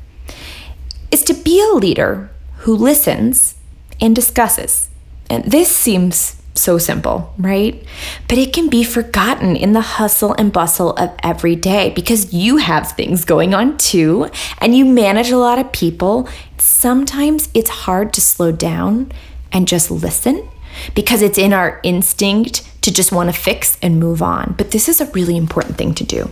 is 1.10 1.22
to 1.24 1.34
be 1.34 1.60
a 1.60 1.74
leader 1.74 2.30
who 2.58 2.74
listens 2.74 3.56
and 4.00 4.14
discusses. 4.16 4.88
And 5.28 5.44
this 5.44 5.68
seems 5.68 6.39
so 6.54 6.78
simple, 6.78 7.32
right? 7.38 7.82
But 8.28 8.38
it 8.38 8.52
can 8.52 8.68
be 8.68 8.84
forgotten 8.84 9.56
in 9.56 9.72
the 9.72 9.80
hustle 9.80 10.34
and 10.38 10.52
bustle 10.52 10.92
of 10.92 11.14
every 11.22 11.56
day 11.56 11.90
because 11.90 12.32
you 12.32 12.58
have 12.58 12.92
things 12.92 13.24
going 13.24 13.54
on 13.54 13.78
too, 13.78 14.30
and 14.58 14.76
you 14.76 14.84
manage 14.84 15.30
a 15.30 15.38
lot 15.38 15.58
of 15.58 15.72
people. 15.72 16.28
Sometimes 16.58 17.48
it's 17.54 17.70
hard 17.70 18.12
to 18.14 18.20
slow 18.20 18.52
down 18.52 19.12
and 19.52 19.66
just 19.66 19.90
listen 19.90 20.48
because 20.94 21.22
it's 21.22 21.38
in 21.38 21.52
our 21.52 21.80
instinct 21.82 22.66
to 22.82 22.92
just 22.92 23.12
want 23.12 23.32
to 23.32 23.38
fix 23.38 23.76
and 23.82 24.00
move 24.00 24.22
on. 24.22 24.54
But 24.56 24.70
this 24.70 24.88
is 24.88 25.00
a 25.00 25.06
really 25.06 25.36
important 25.36 25.76
thing 25.76 25.94
to 25.94 26.04
do. 26.04 26.30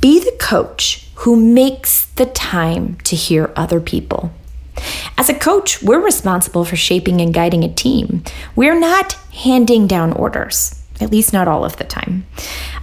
Be 0.00 0.18
the 0.18 0.36
coach 0.38 1.06
who 1.16 1.36
makes 1.36 2.06
the 2.06 2.26
time 2.26 2.96
to 3.04 3.16
hear 3.16 3.52
other 3.56 3.80
people. 3.80 4.32
As 5.16 5.28
a 5.28 5.34
coach, 5.34 5.82
we're 5.82 6.04
responsible 6.04 6.64
for 6.64 6.76
shaping 6.76 7.20
and 7.20 7.32
guiding 7.32 7.64
a 7.64 7.72
team. 7.72 8.24
We're 8.56 8.78
not 8.78 9.14
handing 9.32 9.86
down 9.86 10.12
orders, 10.12 10.82
at 11.00 11.10
least 11.10 11.32
not 11.32 11.48
all 11.48 11.64
of 11.64 11.76
the 11.76 11.84
time. 11.84 12.26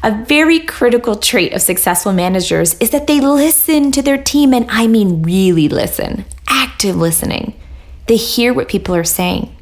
A 0.03 0.23
very 0.25 0.59
critical 0.59 1.15
trait 1.15 1.53
of 1.53 1.61
successful 1.61 2.13
managers 2.13 2.75
is 2.79 2.89
that 2.91 3.07
they 3.07 3.19
listen 3.19 3.91
to 3.91 4.01
their 4.01 4.21
team, 4.21 4.53
and 4.53 4.65
I 4.69 4.87
mean 4.87 5.21
really 5.21 5.67
listen, 5.67 6.25
active 6.47 6.95
listening. 6.95 7.53
They 8.07 8.17
hear 8.17 8.53
what 8.53 8.69
people 8.69 8.95
are 8.95 9.03
saying, 9.03 9.55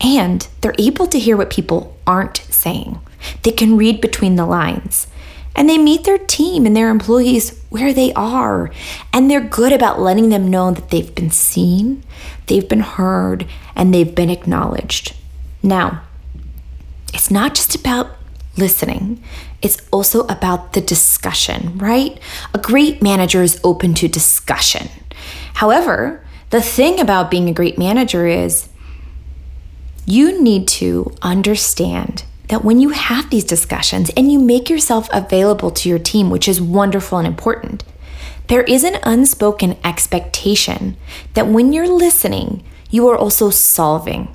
and 0.00 0.48
they're 0.60 0.74
able 0.78 1.06
to 1.06 1.18
hear 1.18 1.36
what 1.36 1.50
people 1.50 1.96
aren't 2.06 2.38
saying. 2.38 2.98
They 3.42 3.52
can 3.52 3.76
read 3.76 4.00
between 4.00 4.36
the 4.36 4.46
lines 4.46 5.06
and 5.54 5.68
they 5.68 5.78
meet 5.78 6.04
their 6.04 6.18
team 6.18 6.66
and 6.66 6.76
their 6.76 6.90
employees 6.90 7.58
where 7.70 7.92
they 7.92 8.12
are. 8.14 8.70
And 9.12 9.30
they're 9.30 9.40
good 9.40 9.72
about 9.72 10.00
letting 10.00 10.28
them 10.28 10.48
know 10.48 10.70
that 10.70 10.90
they've 10.90 11.14
been 11.14 11.30
seen, 11.30 12.02
they've 12.46 12.68
been 12.68 12.80
heard, 12.80 13.46
and 13.74 13.92
they've 13.92 14.14
been 14.14 14.30
acknowledged. 14.30 15.14
Now, 15.62 16.02
it's 17.12 17.30
not 17.30 17.54
just 17.54 17.74
about 17.74 18.16
listening, 18.56 19.22
it's 19.62 19.78
also 19.90 20.26
about 20.26 20.72
the 20.72 20.80
discussion, 20.80 21.78
right? 21.78 22.18
A 22.54 22.58
great 22.58 23.02
manager 23.02 23.42
is 23.42 23.60
open 23.62 23.94
to 23.94 24.08
discussion. 24.08 24.88
However, 25.54 26.24
the 26.50 26.62
thing 26.62 26.98
about 26.98 27.30
being 27.30 27.48
a 27.48 27.54
great 27.54 27.78
manager 27.78 28.26
is 28.26 28.68
you 30.06 30.42
need 30.42 30.66
to 30.66 31.14
understand 31.22 32.24
that 32.50 32.64
when 32.64 32.80
you 32.80 32.90
have 32.90 33.30
these 33.30 33.44
discussions 33.44 34.10
and 34.16 34.30
you 34.30 34.38
make 34.38 34.68
yourself 34.68 35.08
available 35.12 35.70
to 35.70 35.88
your 35.88 36.00
team, 36.00 36.30
which 36.30 36.48
is 36.48 36.60
wonderful 36.60 37.16
and 37.16 37.26
important, 37.26 37.84
there 38.48 38.62
is 38.64 38.82
an 38.82 38.98
unspoken 39.04 39.78
expectation 39.84 40.96
that 41.34 41.46
when 41.46 41.72
you're 41.72 41.88
listening, 41.88 42.64
you 42.90 43.08
are 43.08 43.16
also 43.16 43.50
solving. 43.50 44.28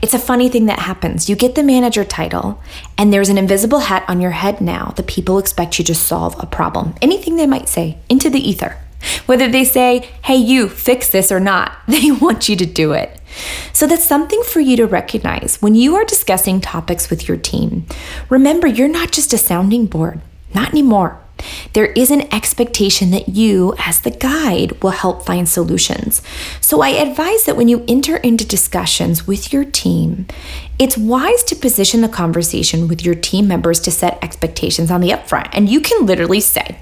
It's 0.00 0.14
a 0.14 0.18
funny 0.18 0.48
thing 0.48 0.66
that 0.66 0.78
happens. 0.78 1.28
You 1.28 1.36
get 1.36 1.54
the 1.54 1.62
manager 1.62 2.02
title, 2.02 2.58
and 2.96 3.12
there's 3.12 3.28
an 3.28 3.36
invisible 3.36 3.80
hat 3.80 4.04
on 4.08 4.22
your 4.22 4.30
head 4.30 4.62
now 4.62 4.94
that 4.96 5.06
people 5.06 5.38
expect 5.38 5.78
you 5.78 5.84
to 5.84 5.94
solve 5.94 6.34
a 6.42 6.46
problem. 6.46 6.94
Anything 7.02 7.36
they 7.36 7.46
might 7.46 7.68
say 7.68 7.98
into 8.08 8.30
the 8.30 8.40
ether. 8.40 8.78
Whether 9.26 9.48
they 9.48 9.64
say, 9.64 10.10
hey, 10.24 10.36
you, 10.36 10.68
fix 10.68 11.08
this 11.08 11.32
or 11.32 11.40
not, 11.40 11.72
they 11.88 12.10
want 12.10 12.48
you 12.48 12.56
to 12.56 12.66
do 12.66 12.92
it. 12.92 13.20
So 13.72 13.86
that's 13.86 14.04
something 14.04 14.42
for 14.42 14.60
you 14.60 14.76
to 14.76 14.86
recognize 14.86 15.58
when 15.62 15.74
you 15.74 15.94
are 15.96 16.04
discussing 16.04 16.60
topics 16.60 17.10
with 17.10 17.28
your 17.28 17.36
team. 17.36 17.86
Remember, 18.28 18.66
you're 18.66 18.88
not 18.88 19.12
just 19.12 19.32
a 19.32 19.38
sounding 19.38 19.86
board, 19.86 20.20
not 20.54 20.70
anymore. 20.70 21.20
There 21.72 21.86
is 21.86 22.10
an 22.10 22.32
expectation 22.34 23.10
that 23.12 23.30
you, 23.30 23.74
as 23.78 24.00
the 24.00 24.10
guide, 24.10 24.82
will 24.82 24.90
help 24.90 25.24
find 25.24 25.48
solutions. 25.48 26.22
So 26.60 26.82
I 26.82 26.90
advise 26.90 27.44
that 27.44 27.56
when 27.56 27.68
you 27.68 27.84
enter 27.88 28.16
into 28.18 28.46
discussions 28.46 29.26
with 29.26 29.52
your 29.52 29.64
team, 29.64 30.26
it's 30.78 30.98
wise 30.98 31.42
to 31.44 31.56
position 31.56 32.02
the 32.02 32.08
conversation 32.08 32.88
with 32.88 33.04
your 33.04 33.14
team 33.14 33.48
members 33.48 33.80
to 33.80 33.90
set 33.90 34.22
expectations 34.22 34.90
on 34.90 35.00
the 35.00 35.10
upfront. 35.10 35.48
And 35.52 35.68
you 35.68 35.80
can 35.80 36.06
literally 36.06 36.40
say, 36.40 36.78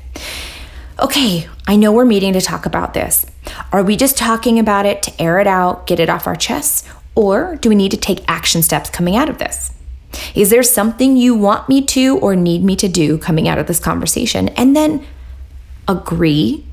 okay, 1.01 1.49
I 1.67 1.77
know 1.77 1.93
we're 1.93 2.05
meeting 2.05 2.33
to 2.33 2.41
talk 2.41 2.67
about 2.67 2.95
this. 2.95 3.25
Are 3.73 3.83
we 3.83 3.97
just 3.97 4.17
talking 4.17 4.59
about 4.59 4.87
it 4.87 5.03
to 5.05 5.23
air 5.23 5.39
it 5.39 5.47
out, 5.47 5.87
get 5.87 6.01
it 6.01 6.09
off 6.09 6.27
our 6.27 6.37
chests? 6.37 6.89
Or 7.15 7.57
do 7.57 7.69
we 7.69 7.75
need 7.75 7.91
to 7.91 7.97
take 7.97 8.29
action 8.29 8.63
steps 8.63 8.91
coming 8.91 9.17
out 9.17 9.29
of 9.29 9.39
this? 9.39 9.73
Is 10.35 10.51
there 10.51 10.63
something 10.63 11.17
you 11.17 11.35
want 11.35 11.69
me 11.69 11.83
to 11.87 12.19
or 12.19 12.35
need 12.35 12.65
me 12.65 12.77
to 12.77 12.89
do 12.89 13.19
coming 13.19 13.49
out 13.49 13.59
of 13.59 13.67
this 13.67 13.81
conversation? 13.81 14.49
And 14.51 14.75
then 14.75 15.05
agree 15.87 16.65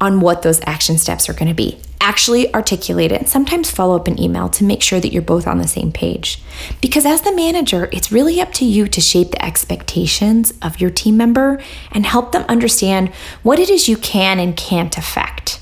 on 0.00 0.20
what 0.20 0.42
those 0.42 0.60
action 0.64 0.98
steps 0.98 1.28
are 1.28 1.32
going 1.32 1.48
to 1.48 1.54
be 1.54 1.80
actually 2.00 2.52
articulate 2.54 3.12
it 3.12 3.20
and 3.20 3.28
sometimes 3.28 3.70
follow 3.70 3.96
up 3.96 4.06
an 4.06 4.20
email 4.20 4.48
to 4.48 4.64
make 4.64 4.82
sure 4.82 5.00
that 5.00 5.12
you're 5.12 5.22
both 5.22 5.46
on 5.46 5.58
the 5.58 5.68
same 5.68 5.92
page. 5.92 6.40
Because 6.80 7.04
as 7.04 7.22
the 7.22 7.34
manager, 7.34 7.88
it's 7.92 8.12
really 8.12 8.40
up 8.40 8.52
to 8.54 8.64
you 8.64 8.86
to 8.88 9.00
shape 9.00 9.30
the 9.30 9.44
expectations 9.44 10.52
of 10.62 10.80
your 10.80 10.90
team 10.90 11.16
member 11.16 11.60
and 11.92 12.06
help 12.06 12.32
them 12.32 12.44
understand 12.48 13.08
what 13.42 13.58
it 13.58 13.68
is 13.68 13.88
you 13.88 13.96
can 13.96 14.38
and 14.38 14.56
can't 14.56 14.96
affect. 14.96 15.60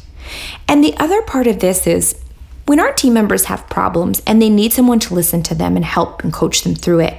And 0.69 0.83
the 0.83 0.97
other 0.99 1.23
part 1.23 1.47
of 1.47 1.61
this 1.61 1.87
is 1.87 2.23
when 2.67 2.81
our 2.81 2.93
team 2.93 3.15
members 3.15 3.45
have 3.45 3.69
problems 3.69 4.23
and 4.27 4.43
they 4.43 4.51
need 4.51 4.73
someone 4.73 4.99
to 4.99 5.15
listen 5.15 5.43
to 5.45 5.55
them 5.55 5.77
and 5.77 5.85
help 5.85 6.25
and 6.25 6.33
coach 6.33 6.63
them 6.63 6.75
through 6.75 7.01
it, 7.01 7.15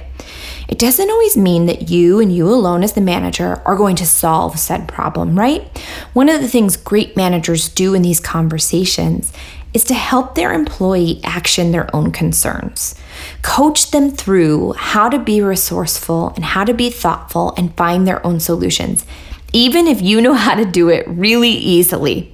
it 0.68 0.78
doesn't 0.78 1.10
always 1.10 1.36
mean 1.36 1.64
that 1.66 1.88
you 1.88 2.20
and 2.20 2.34
you 2.34 2.46
alone 2.46 2.84
as 2.84 2.92
the 2.92 3.00
manager 3.00 3.62
are 3.64 3.76
going 3.76 3.96
to 3.96 4.06
solve 4.06 4.58
said 4.58 4.86
problem, 4.86 5.38
right? 5.38 5.66
One 6.12 6.28
of 6.28 6.42
the 6.42 6.48
things 6.48 6.76
great 6.76 7.16
managers 7.16 7.70
do 7.70 7.94
in 7.94 8.02
these 8.02 8.20
conversations 8.20 9.32
is 9.72 9.84
to 9.84 9.94
help 9.94 10.34
their 10.34 10.52
employee 10.52 11.20
action 11.24 11.72
their 11.72 11.94
own 11.96 12.10
concerns. 12.10 12.94
Coach 13.42 13.90
them 13.90 14.10
through 14.10 14.74
how 14.74 15.08
to 15.08 15.18
be 15.18 15.40
resourceful 15.40 16.32
and 16.36 16.44
how 16.44 16.64
to 16.64 16.74
be 16.74 16.90
thoughtful 16.90 17.54
and 17.56 17.76
find 17.76 18.06
their 18.06 18.24
own 18.26 18.38
solutions, 18.38 19.06
even 19.54 19.86
if 19.86 20.02
you 20.02 20.20
know 20.20 20.34
how 20.34 20.54
to 20.54 20.64
do 20.64 20.90
it 20.90 21.06
really 21.08 21.50
easily. 21.50 22.32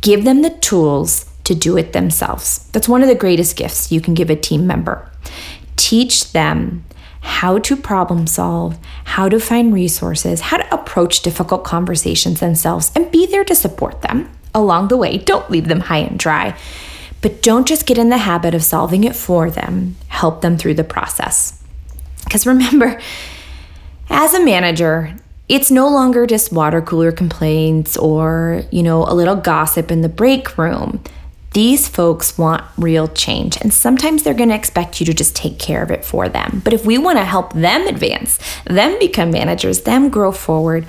Give 0.00 0.24
them 0.24 0.42
the 0.42 0.50
tools 0.50 1.26
to 1.44 1.54
do 1.54 1.76
it 1.76 1.92
themselves. 1.92 2.68
That's 2.72 2.88
one 2.88 3.02
of 3.02 3.08
the 3.08 3.14
greatest 3.14 3.56
gifts 3.56 3.92
you 3.92 4.00
can 4.00 4.14
give 4.14 4.30
a 4.30 4.36
team 4.36 4.66
member. 4.66 5.10
Teach 5.76 6.32
them 6.32 6.84
how 7.22 7.58
to 7.60 7.76
problem 7.76 8.26
solve, 8.26 8.76
how 9.04 9.28
to 9.28 9.38
find 9.38 9.72
resources, 9.72 10.42
how 10.42 10.56
to 10.58 10.74
approach 10.74 11.22
difficult 11.22 11.64
conversations 11.64 12.40
themselves, 12.40 12.90
and 12.94 13.10
be 13.10 13.26
there 13.26 13.44
to 13.44 13.54
support 13.54 14.02
them 14.02 14.28
along 14.54 14.88
the 14.88 14.96
way. 14.96 15.18
Don't 15.18 15.50
leave 15.50 15.68
them 15.68 15.80
high 15.80 15.98
and 15.98 16.18
dry, 16.18 16.58
but 17.20 17.40
don't 17.40 17.66
just 17.66 17.86
get 17.86 17.96
in 17.96 18.10
the 18.10 18.18
habit 18.18 18.54
of 18.54 18.64
solving 18.64 19.04
it 19.04 19.14
for 19.14 19.50
them. 19.50 19.96
Help 20.08 20.40
them 20.40 20.56
through 20.58 20.74
the 20.74 20.84
process. 20.84 21.62
Because 22.24 22.46
remember, 22.46 23.00
as 24.10 24.34
a 24.34 24.44
manager, 24.44 25.16
it's 25.48 25.70
no 25.70 25.88
longer 25.88 26.26
just 26.26 26.52
water 26.52 26.82
cooler 26.82 27.12
complaints 27.12 27.96
or, 27.96 28.64
you 28.70 28.82
know, 28.82 29.04
a 29.04 29.14
little 29.14 29.36
gossip 29.36 29.90
in 29.90 30.00
the 30.00 30.08
break 30.08 30.58
room. 30.58 31.02
These 31.52 31.86
folks 31.86 32.38
want 32.38 32.64
real 32.78 33.08
change, 33.08 33.58
and 33.60 33.74
sometimes 33.74 34.22
they're 34.22 34.32
going 34.32 34.48
to 34.48 34.54
expect 34.54 35.00
you 35.00 35.06
to 35.06 35.12
just 35.12 35.36
take 35.36 35.58
care 35.58 35.82
of 35.82 35.90
it 35.90 36.04
for 36.04 36.28
them. 36.28 36.62
But 36.64 36.72
if 36.72 36.86
we 36.86 36.96
want 36.96 37.18
to 37.18 37.24
help 37.24 37.52
them 37.52 37.86
advance, 37.86 38.38
them 38.64 38.98
become 38.98 39.30
managers, 39.30 39.82
them 39.82 40.08
grow 40.08 40.32
forward, 40.32 40.86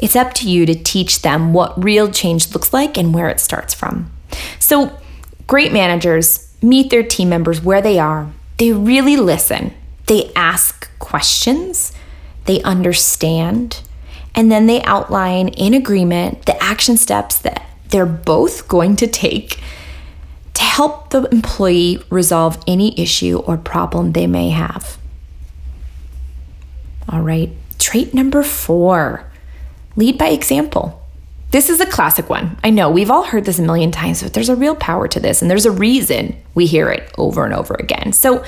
it's 0.00 0.16
up 0.16 0.34
to 0.34 0.50
you 0.50 0.66
to 0.66 0.74
teach 0.74 1.22
them 1.22 1.52
what 1.52 1.82
real 1.82 2.10
change 2.10 2.52
looks 2.52 2.72
like 2.72 2.96
and 2.98 3.14
where 3.14 3.28
it 3.28 3.38
starts 3.38 3.72
from. 3.72 4.10
So, 4.58 4.98
great 5.46 5.72
managers 5.72 6.52
meet 6.62 6.90
their 6.90 7.02
team 7.02 7.28
members 7.28 7.60
where 7.60 7.82
they 7.82 7.98
are. 7.98 8.30
They 8.56 8.72
really 8.72 9.16
listen, 9.16 9.72
they 10.06 10.32
ask 10.34 10.90
questions, 10.98 11.92
they 12.46 12.60
understand, 12.62 13.82
and 14.34 14.50
then 14.50 14.66
they 14.66 14.82
outline 14.82 15.48
in 15.48 15.74
agreement 15.74 16.46
the 16.46 16.60
action 16.62 16.96
steps 16.96 17.38
that 17.38 17.64
they're 17.88 18.06
both 18.06 18.68
going 18.68 18.96
to 18.96 19.06
take 19.06 19.60
to 20.60 20.66
help 20.66 21.08
the 21.08 21.22
employee 21.30 22.02
resolve 22.10 22.62
any 22.66 22.98
issue 23.00 23.38
or 23.38 23.56
problem 23.56 24.12
they 24.12 24.26
may 24.26 24.50
have. 24.50 24.98
All 27.08 27.22
right. 27.22 27.50
Trait 27.78 28.12
number 28.12 28.42
four 28.42 29.24
lead 29.96 30.18
by 30.18 30.28
example. 30.28 31.00
This 31.50 31.70
is 31.70 31.80
a 31.80 31.86
classic 31.86 32.28
one. 32.28 32.58
I 32.62 32.68
know 32.68 32.90
we've 32.90 33.10
all 33.10 33.24
heard 33.24 33.46
this 33.46 33.58
a 33.58 33.62
million 33.62 33.90
times, 33.90 34.22
but 34.22 34.34
there's 34.34 34.50
a 34.50 34.54
real 34.54 34.76
power 34.76 35.08
to 35.08 35.18
this, 35.18 35.40
and 35.40 35.50
there's 35.50 35.64
a 35.64 35.70
reason 35.70 36.36
we 36.54 36.66
hear 36.66 36.90
it 36.90 37.10
over 37.16 37.44
and 37.46 37.54
over 37.54 37.74
again. 37.74 38.12
So, 38.12 38.44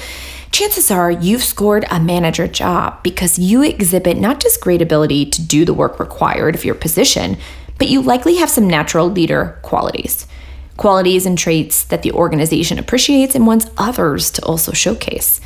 chances 0.52 0.90
are 0.90 1.10
you've 1.10 1.42
scored 1.42 1.86
a 1.90 1.98
manager 1.98 2.46
job 2.46 3.02
because 3.02 3.38
you 3.38 3.62
exhibit 3.62 4.18
not 4.18 4.38
just 4.38 4.60
great 4.60 4.82
ability 4.82 5.26
to 5.30 5.42
do 5.42 5.64
the 5.64 5.74
work 5.74 5.98
required 5.98 6.54
of 6.54 6.64
your 6.64 6.74
position, 6.74 7.38
but 7.78 7.88
you 7.88 8.02
likely 8.02 8.36
have 8.36 8.50
some 8.50 8.68
natural 8.68 9.10
leader 9.10 9.58
qualities. 9.62 10.26
Qualities 10.82 11.26
and 11.26 11.38
traits 11.38 11.84
that 11.84 12.02
the 12.02 12.10
organization 12.10 12.76
appreciates 12.76 13.36
and 13.36 13.46
wants 13.46 13.70
others 13.78 14.32
to 14.32 14.44
also 14.44 14.72
showcase. 14.72 15.40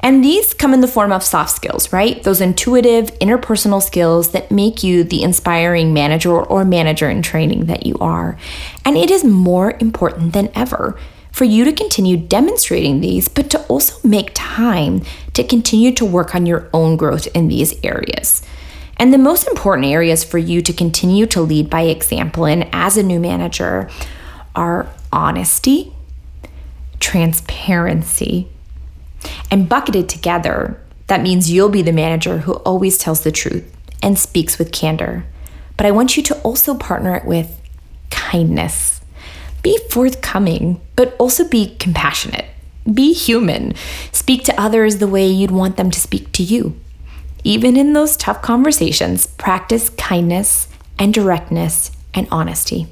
And 0.00 0.22
these 0.22 0.52
come 0.52 0.74
in 0.74 0.82
the 0.82 0.86
form 0.86 1.12
of 1.12 1.22
soft 1.22 1.48
skills, 1.56 1.94
right? 1.94 2.22
Those 2.22 2.42
intuitive, 2.42 3.06
interpersonal 3.18 3.80
skills 3.80 4.32
that 4.32 4.50
make 4.50 4.82
you 4.82 5.02
the 5.02 5.22
inspiring 5.22 5.94
manager 5.94 6.38
or 6.38 6.66
manager 6.66 7.08
in 7.08 7.22
training 7.22 7.64
that 7.66 7.86
you 7.86 7.96
are. 8.02 8.36
And 8.84 8.98
it 8.98 9.10
is 9.10 9.24
more 9.24 9.78
important 9.80 10.34
than 10.34 10.50
ever 10.54 10.98
for 11.30 11.44
you 11.44 11.64
to 11.64 11.72
continue 11.72 12.18
demonstrating 12.18 13.00
these, 13.00 13.30
but 13.30 13.48
to 13.48 13.62
also 13.68 14.06
make 14.06 14.32
time 14.34 15.00
to 15.32 15.42
continue 15.42 15.94
to 15.94 16.04
work 16.04 16.34
on 16.34 16.44
your 16.44 16.68
own 16.74 16.98
growth 16.98 17.28
in 17.28 17.48
these 17.48 17.82
areas. 17.82 18.42
And 18.98 19.10
the 19.10 19.16
most 19.16 19.48
important 19.48 19.86
areas 19.86 20.22
for 20.22 20.36
you 20.36 20.60
to 20.60 20.72
continue 20.74 21.24
to 21.28 21.40
lead 21.40 21.70
by 21.70 21.84
example 21.84 22.44
in 22.44 22.68
as 22.74 22.98
a 22.98 23.02
new 23.02 23.18
manager 23.18 23.88
are 24.54 24.88
honesty, 25.12 25.92
transparency, 27.00 28.48
and 29.50 29.68
bucketed 29.68 30.08
together, 30.08 30.80
that 31.06 31.22
means 31.22 31.50
you'll 31.50 31.68
be 31.68 31.82
the 31.82 31.92
manager 31.92 32.38
who 32.38 32.54
always 32.54 32.98
tells 32.98 33.22
the 33.22 33.32
truth 33.32 33.70
and 34.02 34.18
speaks 34.18 34.58
with 34.58 34.72
candor. 34.72 35.24
But 35.76 35.86
I 35.86 35.90
want 35.90 36.16
you 36.16 36.22
to 36.24 36.38
also 36.40 36.74
partner 36.74 37.14
it 37.16 37.24
with 37.24 37.60
kindness. 38.10 39.00
Be 39.62 39.78
forthcoming, 39.90 40.80
but 40.96 41.14
also 41.18 41.48
be 41.48 41.76
compassionate. 41.76 42.46
Be 42.92 43.12
human. 43.12 43.74
Speak 44.10 44.44
to 44.44 44.60
others 44.60 44.98
the 44.98 45.06
way 45.06 45.26
you'd 45.26 45.50
want 45.50 45.76
them 45.76 45.90
to 45.90 46.00
speak 46.00 46.32
to 46.32 46.42
you. 46.42 46.78
Even 47.44 47.76
in 47.76 47.92
those 47.92 48.16
tough 48.16 48.42
conversations, 48.42 49.26
practice 49.26 49.90
kindness 49.90 50.68
and 50.98 51.12
directness 51.12 51.90
and 52.14 52.26
honesty. 52.30 52.86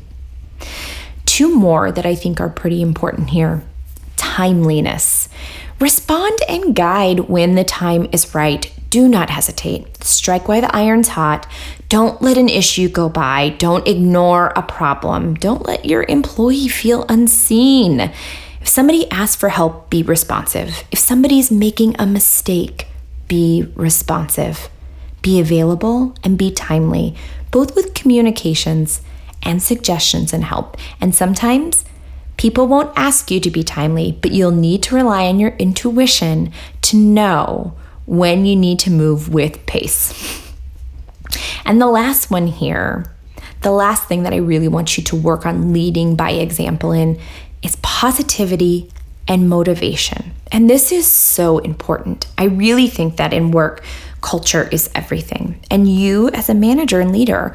Two 1.40 1.54
more 1.54 1.90
that 1.90 2.04
I 2.04 2.14
think 2.14 2.38
are 2.38 2.50
pretty 2.50 2.82
important 2.82 3.30
here 3.30 3.62
timeliness. 4.18 5.26
Respond 5.78 6.38
and 6.46 6.76
guide 6.76 7.20
when 7.30 7.54
the 7.54 7.64
time 7.64 8.10
is 8.12 8.34
right. 8.34 8.70
Do 8.90 9.08
not 9.08 9.30
hesitate. 9.30 10.04
Strike 10.04 10.48
while 10.48 10.60
the 10.60 10.76
iron's 10.76 11.08
hot. 11.08 11.50
Don't 11.88 12.20
let 12.20 12.36
an 12.36 12.50
issue 12.50 12.90
go 12.90 13.08
by. 13.08 13.56
Don't 13.56 13.88
ignore 13.88 14.52
a 14.54 14.60
problem. 14.60 15.32
Don't 15.32 15.64
let 15.64 15.86
your 15.86 16.02
employee 16.10 16.68
feel 16.68 17.06
unseen. 17.08 18.12
If 18.60 18.68
somebody 18.68 19.10
asks 19.10 19.36
for 19.36 19.48
help, 19.48 19.88
be 19.88 20.02
responsive. 20.02 20.84
If 20.90 20.98
somebody's 20.98 21.50
making 21.50 21.96
a 21.98 22.04
mistake, 22.04 22.86
be 23.28 23.66
responsive. 23.76 24.68
Be 25.22 25.40
available 25.40 26.14
and 26.22 26.36
be 26.36 26.50
timely, 26.50 27.16
both 27.50 27.74
with 27.74 27.94
communications 27.94 29.00
and 29.42 29.62
suggestions 29.62 30.32
and 30.32 30.44
help. 30.44 30.76
And 31.00 31.14
sometimes 31.14 31.84
People 32.40 32.68
won't 32.68 32.90
ask 32.96 33.30
you 33.30 33.38
to 33.38 33.50
be 33.50 33.62
timely, 33.62 34.12
but 34.22 34.32
you'll 34.32 34.50
need 34.50 34.82
to 34.84 34.94
rely 34.94 35.26
on 35.26 35.38
your 35.38 35.50
intuition 35.58 36.50
to 36.80 36.96
know 36.96 37.74
when 38.06 38.46
you 38.46 38.56
need 38.56 38.78
to 38.78 38.90
move 38.90 39.28
with 39.28 39.66
pace. 39.66 40.50
And 41.66 41.82
the 41.82 41.86
last 41.86 42.30
one 42.30 42.46
here, 42.46 43.14
the 43.60 43.70
last 43.70 44.08
thing 44.08 44.22
that 44.22 44.32
I 44.32 44.38
really 44.38 44.68
want 44.68 44.96
you 44.96 45.04
to 45.04 45.16
work 45.16 45.44
on 45.44 45.74
leading 45.74 46.16
by 46.16 46.30
example 46.30 46.92
in 46.92 47.20
is 47.62 47.76
positivity 47.82 48.90
and 49.28 49.46
motivation. 49.46 50.32
And 50.50 50.70
this 50.70 50.92
is 50.92 51.06
so 51.06 51.58
important. 51.58 52.26
I 52.38 52.44
really 52.44 52.88
think 52.88 53.18
that 53.18 53.34
in 53.34 53.50
work, 53.50 53.84
culture 54.22 54.66
is 54.72 54.88
everything. 54.94 55.62
And 55.70 55.86
you, 55.86 56.30
as 56.30 56.48
a 56.48 56.54
manager 56.54 57.00
and 57.00 57.12
leader, 57.12 57.54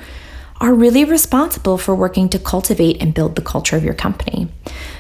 are 0.66 0.74
really 0.74 1.06
responsible 1.06 1.78
for 1.78 1.94
working 1.94 2.28
to 2.28 2.40
cultivate 2.40 3.00
and 3.00 3.14
build 3.14 3.36
the 3.36 3.42
culture 3.42 3.78
of 3.78 3.84
your 3.84 3.94
company. 3.94 4.48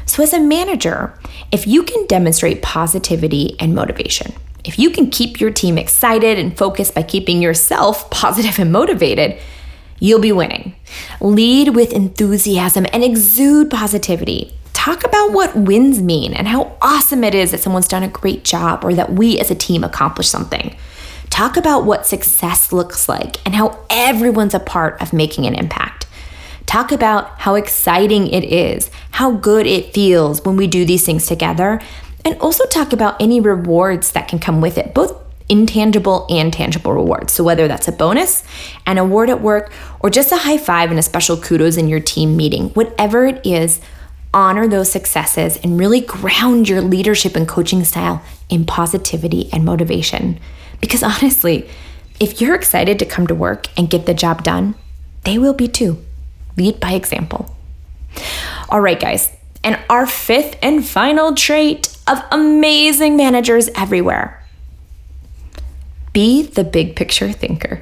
So, 0.06 0.21
as 0.21 0.32
a 0.32 0.39
manager, 0.39 1.17
if 1.51 1.65
you 1.65 1.82
can 1.82 2.06
demonstrate 2.06 2.62
positivity 2.62 3.56
and 3.60 3.73
motivation, 3.73 4.34
if 4.63 4.78
you 4.78 4.91
can 4.91 5.10
keep 5.10 5.39
your 5.39 5.49
team 5.49 5.80
excited 5.80 6.38
and 6.38 6.56
focused 6.56 6.93
by 6.93 7.01
keeping 7.01 7.41
yourself 7.41 8.10
positive 8.12 8.60
and 8.60 8.71
motivated, 8.71 9.39
you'll 9.99 10.21
be 10.21 10.32
winning. 10.32 10.75
Lead 11.19 11.69
with 11.75 11.93
enthusiasm 11.93 12.86
and 12.93 13.04
exude 13.04 13.71
positivity. 13.71 14.54
Talk 14.73 15.04
about 15.04 15.32
what 15.34 15.56
wins 15.56 15.99
mean 15.99 16.36
and 16.36 16.47
how 16.47 16.78
awesome 16.80 17.23
it 17.23 17.34
is 17.34 17.49
that 17.49 17.62
someone's 17.62 17.88
done 17.88 18.04
a 18.04 18.08
great 18.08 18.43
job 18.43 18.86
or 18.86 18.93
that 18.93 19.13
we 19.13 19.39
as 19.39 19.49
a 19.49 19.56
team 19.56 19.84
accomplished 19.84 20.30
something. 20.30 20.75
Talk 21.36 21.58
about 21.58 21.84
what 21.84 22.06
success 22.06 22.71
looks 22.71 23.10
like 23.10 23.45
and 23.45 23.54
how 23.54 23.78
everyone's 23.89 24.54
a 24.54 24.60
part 24.62 25.02
of 25.02 25.12
making 25.12 25.45
an 25.45 25.54
impact. 25.54 26.08
Talk 26.65 26.93
about 26.93 27.41
how 27.41 27.56
exciting 27.56 28.28
it 28.28 28.45
is, 28.45 28.89
how 29.12 29.32
good 29.32 29.67
it 29.67 29.93
feels 29.93 30.45
when 30.45 30.56
we 30.56 30.65
do 30.65 30.86
these 30.86 31.06
things 31.06 31.28
together, 31.28 31.82
and 32.24 32.39
also 32.39 32.65
talk 32.67 32.93
about 32.93 33.21
any 33.21 33.41
rewards 33.41 34.13
that 34.13 34.30
can 34.30 34.39
come 34.39 34.62
with 34.62 34.78
it, 34.78 34.93
both 34.93 35.13
intangible 35.50 36.26
and 36.30 36.54
tangible 36.54 36.93
rewards. 36.93 37.34
So, 37.34 37.43
whether 37.43 37.67
that's 37.67 37.89
a 37.89 37.91
bonus, 37.91 38.45
an 38.86 38.98
award 38.98 39.30
at 39.30 39.41
work, 39.41 39.74
or 40.00 40.10
just 40.10 40.32
a 40.32 40.38
high 40.38 40.58
five 40.58 40.89
and 40.89 40.98
a 40.98 41.04
special 41.04 41.36
kudos 41.36 41.76
in 41.76 41.89
your 41.89 42.00
team 42.00 42.38
meeting, 42.38 42.69
whatever 42.69 43.26
it 43.26 43.45
is, 43.45 43.82
honor 44.34 44.69
those 44.69 44.89
successes 44.89 45.58
and 45.58 45.78
really 45.78 46.00
ground 46.00 46.69
your 46.69 46.82
leadership 46.82 47.36
and 47.36 47.45
coaching 47.45 47.84
style 47.84 48.24
in 48.50 48.65
positivity 48.65 49.50
and 49.52 49.65
motivation. 49.65 50.39
Because 50.86 51.02
honestly, 51.02 51.67
if 52.19 52.39
you're 52.39 52.54
excited 52.54 53.00
to 53.00 53.08
come 53.08 53.26
to 53.26 53.34
work 53.34 53.69
and 53.76 53.89
get 53.89 54.06
the 54.06 54.13
job 54.13 54.43
done, 54.43 54.76
they 55.24 55.39
will 55.39 55.56
be 55.56 55.67
too. 55.67 55.98
Lead 56.58 56.80
by 56.80 56.91
example. 56.91 57.56
All 58.69 58.80
right, 58.82 59.00
guys. 59.00 59.32
And 59.63 59.80
our 59.89 60.06
fifth 60.06 60.60
and 60.62 60.86
final 60.86 61.34
trait 61.34 61.98
of 62.06 62.24
amazing 62.32 63.17
managers 63.17 63.67
everywhere 63.69 64.43
be 66.13 66.43
the 66.43 66.63
big 66.63 66.95
picture 66.95 67.32
thinker. 67.32 67.82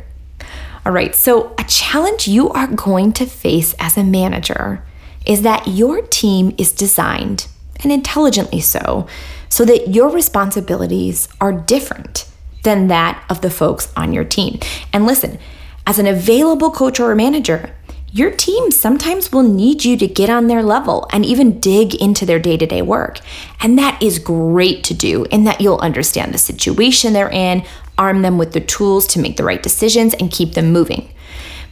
All 0.85 0.93
right, 0.93 1.13
so 1.13 1.53
a 1.59 1.65
challenge 1.65 2.29
you 2.29 2.51
are 2.51 2.67
going 2.67 3.11
to 3.13 3.25
face 3.25 3.75
as 3.79 3.97
a 3.97 4.03
manager 4.05 4.81
is 5.25 5.41
that 5.41 5.67
your 5.67 6.01
team 6.03 6.55
is 6.57 6.71
designed, 6.71 7.47
and 7.81 7.91
intelligently 7.91 8.61
so, 8.61 9.07
so 9.49 9.65
that 9.65 9.89
your 9.89 10.07
responsibilities 10.07 11.27
are 11.41 11.51
different 11.51 12.29
than 12.63 12.87
that 12.87 13.23
of 13.29 13.41
the 13.41 13.49
folks 13.49 13.91
on 13.95 14.13
your 14.13 14.23
team. 14.23 14.59
And 14.91 15.05
listen, 15.05 15.37
as 15.85 15.99
an 15.99 16.07
available 16.07 16.71
coach 16.71 16.99
or 16.99 17.13
manager, 17.13 17.73
your 18.11 18.29
team 18.29 18.69
sometimes 18.69 19.31
will 19.31 19.43
need 19.43 19.83
you 19.83 19.97
to 19.97 20.07
get 20.07 20.29
on 20.29 20.47
their 20.47 20.61
level 20.61 21.07
and 21.11 21.25
even 21.25 21.59
dig 21.59 21.95
into 21.95 22.25
their 22.25 22.39
day 22.39 22.57
to 22.57 22.65
day 22.65 22.81
work. 22.81 23.19
And 23.59 23.77
that 23.77 24.01
is 24.01 24.19
great 24.19 24.83
to 24.85 24.93
do, 24.93 25.25
in 25.25 25.45
that 25.45 25.61
you'll 25.61 25.79
understand 25.79 26.33
the 26.33 26.37
situation 26.37 27.13
they're 27.13 27.29
in, 27.29 27.65
arm 27.97 28.21
them 28.21 28.37
with 28.37 28.53
the 28.53 28.61
tools 28.61 29.07
to 29.07 29.19
make 29.19 29.35
the 29.37 29.43
right 29.43 29.61
decisions, 29.61 30.13
and 30.13 30.31
keep 30.31 30.53
them 30.53 30.71
moving. 30.71 31.11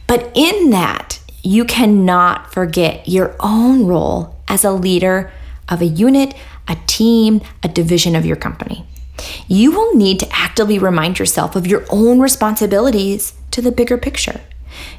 But 0.08 0.32
in 0.34 0.70
that, 0.70 1.20
you 1.44 1.64
cannot 1.64 2.52
forget 2.52 3.08
your 3.08 3.36
own 3.38 3.86
role 3.86 4.36
as 4.48 4.64
a 4.64 4.72
leader 4.72 5.32
of 5.68 5.80
a 5.80 5.86
unit, 5.86 6.34
a 6.66 6.76
team, 6.86 7.40
a 7.62 7.68
division 7.68 8.16
of 8.16 8.26
your 8.26 8.36
company 8.36 8.84
you 9.46 9.72
will 9.72 9.94
need 9.94 10.20
to 10.20 10.28
actively 10.32 10.78
remind 10.78 11.18
yourself 11.18 11.56
of 11.56 11.66
your 11.66 11.84
own 11.90 12.20
responsibilities 12.20 13.34
to 13.50 13.62
the 13.62 13.72
bigger 13.72 13.98
picture. 13.98 14.40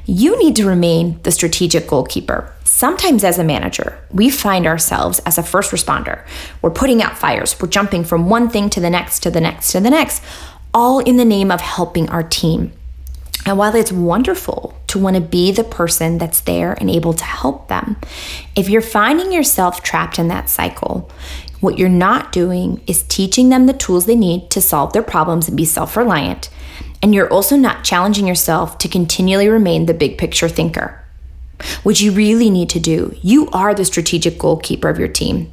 You 0.06 0.38
need 0.38 0.56
to 0.56 0.66
remain 0.66 1.20
the 1.22 1.32
strategic 1.32 1.88
goalkeeper. 1.88 2.52
Sometimes, 2.64 3.24
as 3.24 3.38
a 3.38 3.44
manager, 3.44 3.98
we 4.10 4.30
find 4.30 4.66
ourselves 4.66 5.18
as 5.20 5.38
a 5.38 5.42
first 5.42 5.72
responder. 5.72 6.26
We're 6.62 6.70
putting 6.70 7.02
out 7.02 7.18
fires, 7.18 7.60
we're 7.60 7.68
jumping 7.68 8.04
from 8.04 8.28
one 8.28 8.48
thing 8.48 8.70
to 8.70 8.80
the 8.80 8.90
next, 8.90 9.20
to 9.20 9.30
the 9.30 9.40
next, 9.40 9.72
to 9.72 9.80
the 9.80 9.90
next, 9.90 10.22
all 10.72 11.00
in 11.00 11.16
the 11.16 11.24
name 11.24 11.50
of 11.50 11.60
helping 11.60 12.08
our 12.08 12.22
team. 12.22 12.72
And 13.46 13.58
while 13.58 13.74
it's 13.74 13.92
wonderful 13.92 14.74
to 14.86 14.98
want 14.98 15.16
to 15.16 15.22
be 15.22 15.52
the 15.52 15.64
person 15.64 16.18
that's 16.18 16.40
there 16.40 16.72
and 16.72 16.90
able 16.90 17.12
to 17.12 17.24
help 17.24 17.68
them, 17.68 17.96
if 18.56 18.68
you're 18.68 18.80
finding 18.80 19.32
yourself 19.32 19.82
trapped 19.82 20.18
in 20.18 20.28
that 20.28 20.48
cycle, 20.48 21.10
what 21.64 21.78
you're 21.78 21.88
not 21.88 22.30
doing 22.30 22.80
is 22.86 23.02
teaching 23.02 23.48
them 23.48 23.66
the 23.66 23.72
tools 23.72 24.06
they 24.06 24.14
need 24.14 24.50
to 24.50 24.60
solve 24.60 24.92
their 24.92 25.02
problems 25.02 25.48
and 25.48 25.56
be 25.56 25.64
self 25.64 25.96
reliant. 25.96 26.50
And 27.02 27.14
you're 27.14 27.32
also 27.32 27.56
not 27.56 27.84
challenging 27.84 28.26
yourself 28.26 28.78
to 28.78 28.88
continually 28.88 29.48
remain 29.48 29.86
the 29.86 29.94
big 29.94 30.16
picture 30.16 30.48
thinker. 30.48 31.04
What 31.82 32.00
you 32.00 32.12
really 32.12 32.50
need 32.50 32.68
to 32.70 32.80
do, 32.80 33.16
you 33.22 33.48
are 33.50 33.74
the 33.74 33.84
strategic 33.84 34.38
goalkeeper 34.38 34.88
of 34.88 34.98
your 34.98 35.08
team, 35.08 35.50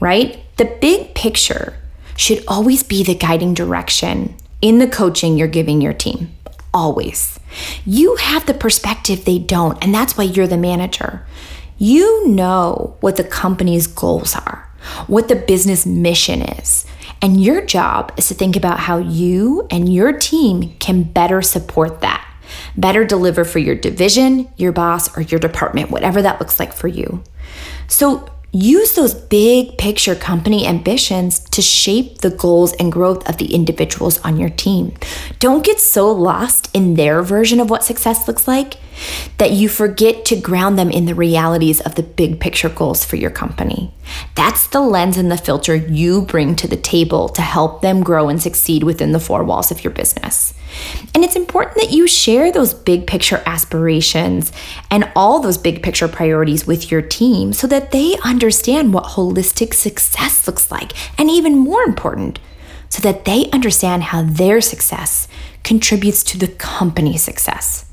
right? 0.00 0.38
The 0.56 0.76
big 0.80 1.14
picture 1.14 1.76
should 2.16 2.44
always 2.48 2.82
be 2.82 3.02
the 3.02 3.14
guiding 3.14 3.54
direction 3.54 4.34
in 4.62 4.78
the 4.78 4.88
coaching 4.88 5.36
you're 5.36 5.48
giving 5.48 5.80
your 5.80 5.92
team. 5.92 6.32
always. 6.74 7.40
You 7.86 8.16
have 8.16 8.44
the 8.44 8.52
perspective 8.52 9.24
they 9.24 9.38
don't, 9.38 9.82
and 9.82 9.94
that's 9.94 10.18
why 10.18 10.24
you're 10.24 10.46
the 10.46 10.58
manager. 10.58 11.26
You 11.78 12.28
know 12.28 12.96
what 13.00 13.16
the 13.16 13.24
company's 13.24 13.86
goals 13.86 14.34
are, 14.34 14.65
what 15.06 15.28
the 15.28 15.36
business 15.36 15.86
mission 15.86 16.42
is. 16.42 16.86
And 17.22 17.42
your 17.42 17.64
job 17.64 18.12
is 18.16 18.28
to 18.28 18.34
think 18.34 18.56
about 18.56 18.80
how 18.80 18.98
you 18.98 19.66
and 19.70 19.92
your 19.92 20.12
team 20.12 20.74
can 20.78 21.02
better 21.02 21.42
support 21.42 22.00
that, 22.00 22.26
better 22.76 23.04
deliver 23.04 23.44
for 23.44 23.58
your 23.58 23.74
division, 23.74 24.48
your 24.56 24.72
boss, 24.72 25.16
or 25.16 25.22
your 25.22 25.40
department, 25.40 25.90
whatever 25.90 26.20
that 26.22 26.40
looks 26.40 26.60
like 26.60 26.72
for 26.72 26.88
you. 26.88 27.22
So 27.88 28.28
use 28.52 28.94
those 28.94 29.14
big 29.14 29.76
picture 29.78 30.14
company 30.14 30.66
ambitions 30.66 31.40
to 31.40 31.62
shape 31.62 32.18
the 32.18 32.30
goals 32.30 32.72
and 32.74 32.92
growth 32.92 33.28
of 33.28 33.38
the 33.38 33.54
individuals 33.54 34.18
on 34.20 34.38
your 34.38 34.50
team. 34.50 34.94
Don't 35.38 35.64
get 35.64 35.80
so 35.80 36.10
lost 36.10 36.74
in 36.74 36.94
their 36.94 37.22
version 37.22 37.60
of 37.60 37.70
what 37.70 37.84
success 37.84 38.26
looks 38.28 38.46
like 38.46 38.74
that 39.38 39.52
you 39.52 39.68
forget 39.68 40.24
to 40.26 40.40
ground 40.40 40.78
them 40.78 40.90
in 40.90 41.06
the 41.06 41.14
realities 41.14 41.80
of 41.80 41.94
the 41.94 42.02
big 42.02 42.40
picture 42.40 42.68
goals 42.68 43.04
for 43.04 43.16
your 43.16 43.30
company. 43.30 43.92
That's 44.34 44.66
the 44.68 44.80
lens 44.80 45.16
and 45.16 45.30
the 45.30 45.36
filter 45.36 45.74
you 45.74 46.22
bring 46.22 46.56
to 46.56 46.68
the 46.68 46.76
table 46.76 47.28
to 47.30 47.42
help 47.42 47.82
them 47.82 48.02
grow 48.02 48.28
and 48.28 48.40
succeed 48.40 48.82
within 48.82 49.12
the 49.12 49.20
four 49.20 49.44
walls 49.44 49.70
of 49.70 49.82
your 49.84 49.92
business. 49.92 50.54
And 51.14 51.24
it's 51.24 51.36
important 51.36 51.76
that 51.76 51.92
you 51.92 52.06
share 52.06 52.52
those 52.52 52.74
big 52.74 53.06
picture 53.06 53.42
aspirations 53.46 54.52
and 54.90 55.10
all 55.16 55.40
those 55.40 55.58
big 55.58 55.82
picture 55.82 56.08
priorities 56.08 56.66
with 56.66 56.90
your 56.90 57.02
team 57.02 57.52
so 57.52 57.66
that 57.66 57.92
they 57.92 58.16
understand 58.24 58.92
what 58.92 59.04
holistic 59.04 59.74
success 59.74 60.46
looks 60.46 60.70
like. 60.70 60.92
And 61.18 61.30
even 61.30 61.56
more 61.56 61.82
important, 61.82 62.38
so 62.88 63.02
that 63.02 63.24
they 63.24 63.50
understand 63.50 64.04
how 64.04 64.22
their 64.22 64.60
success 64.60 65.28
contributes 65.64 66.22
to 66.22 66.38
the 66.38 66.48
company's 66.48 67.22
success. 67.22 67.84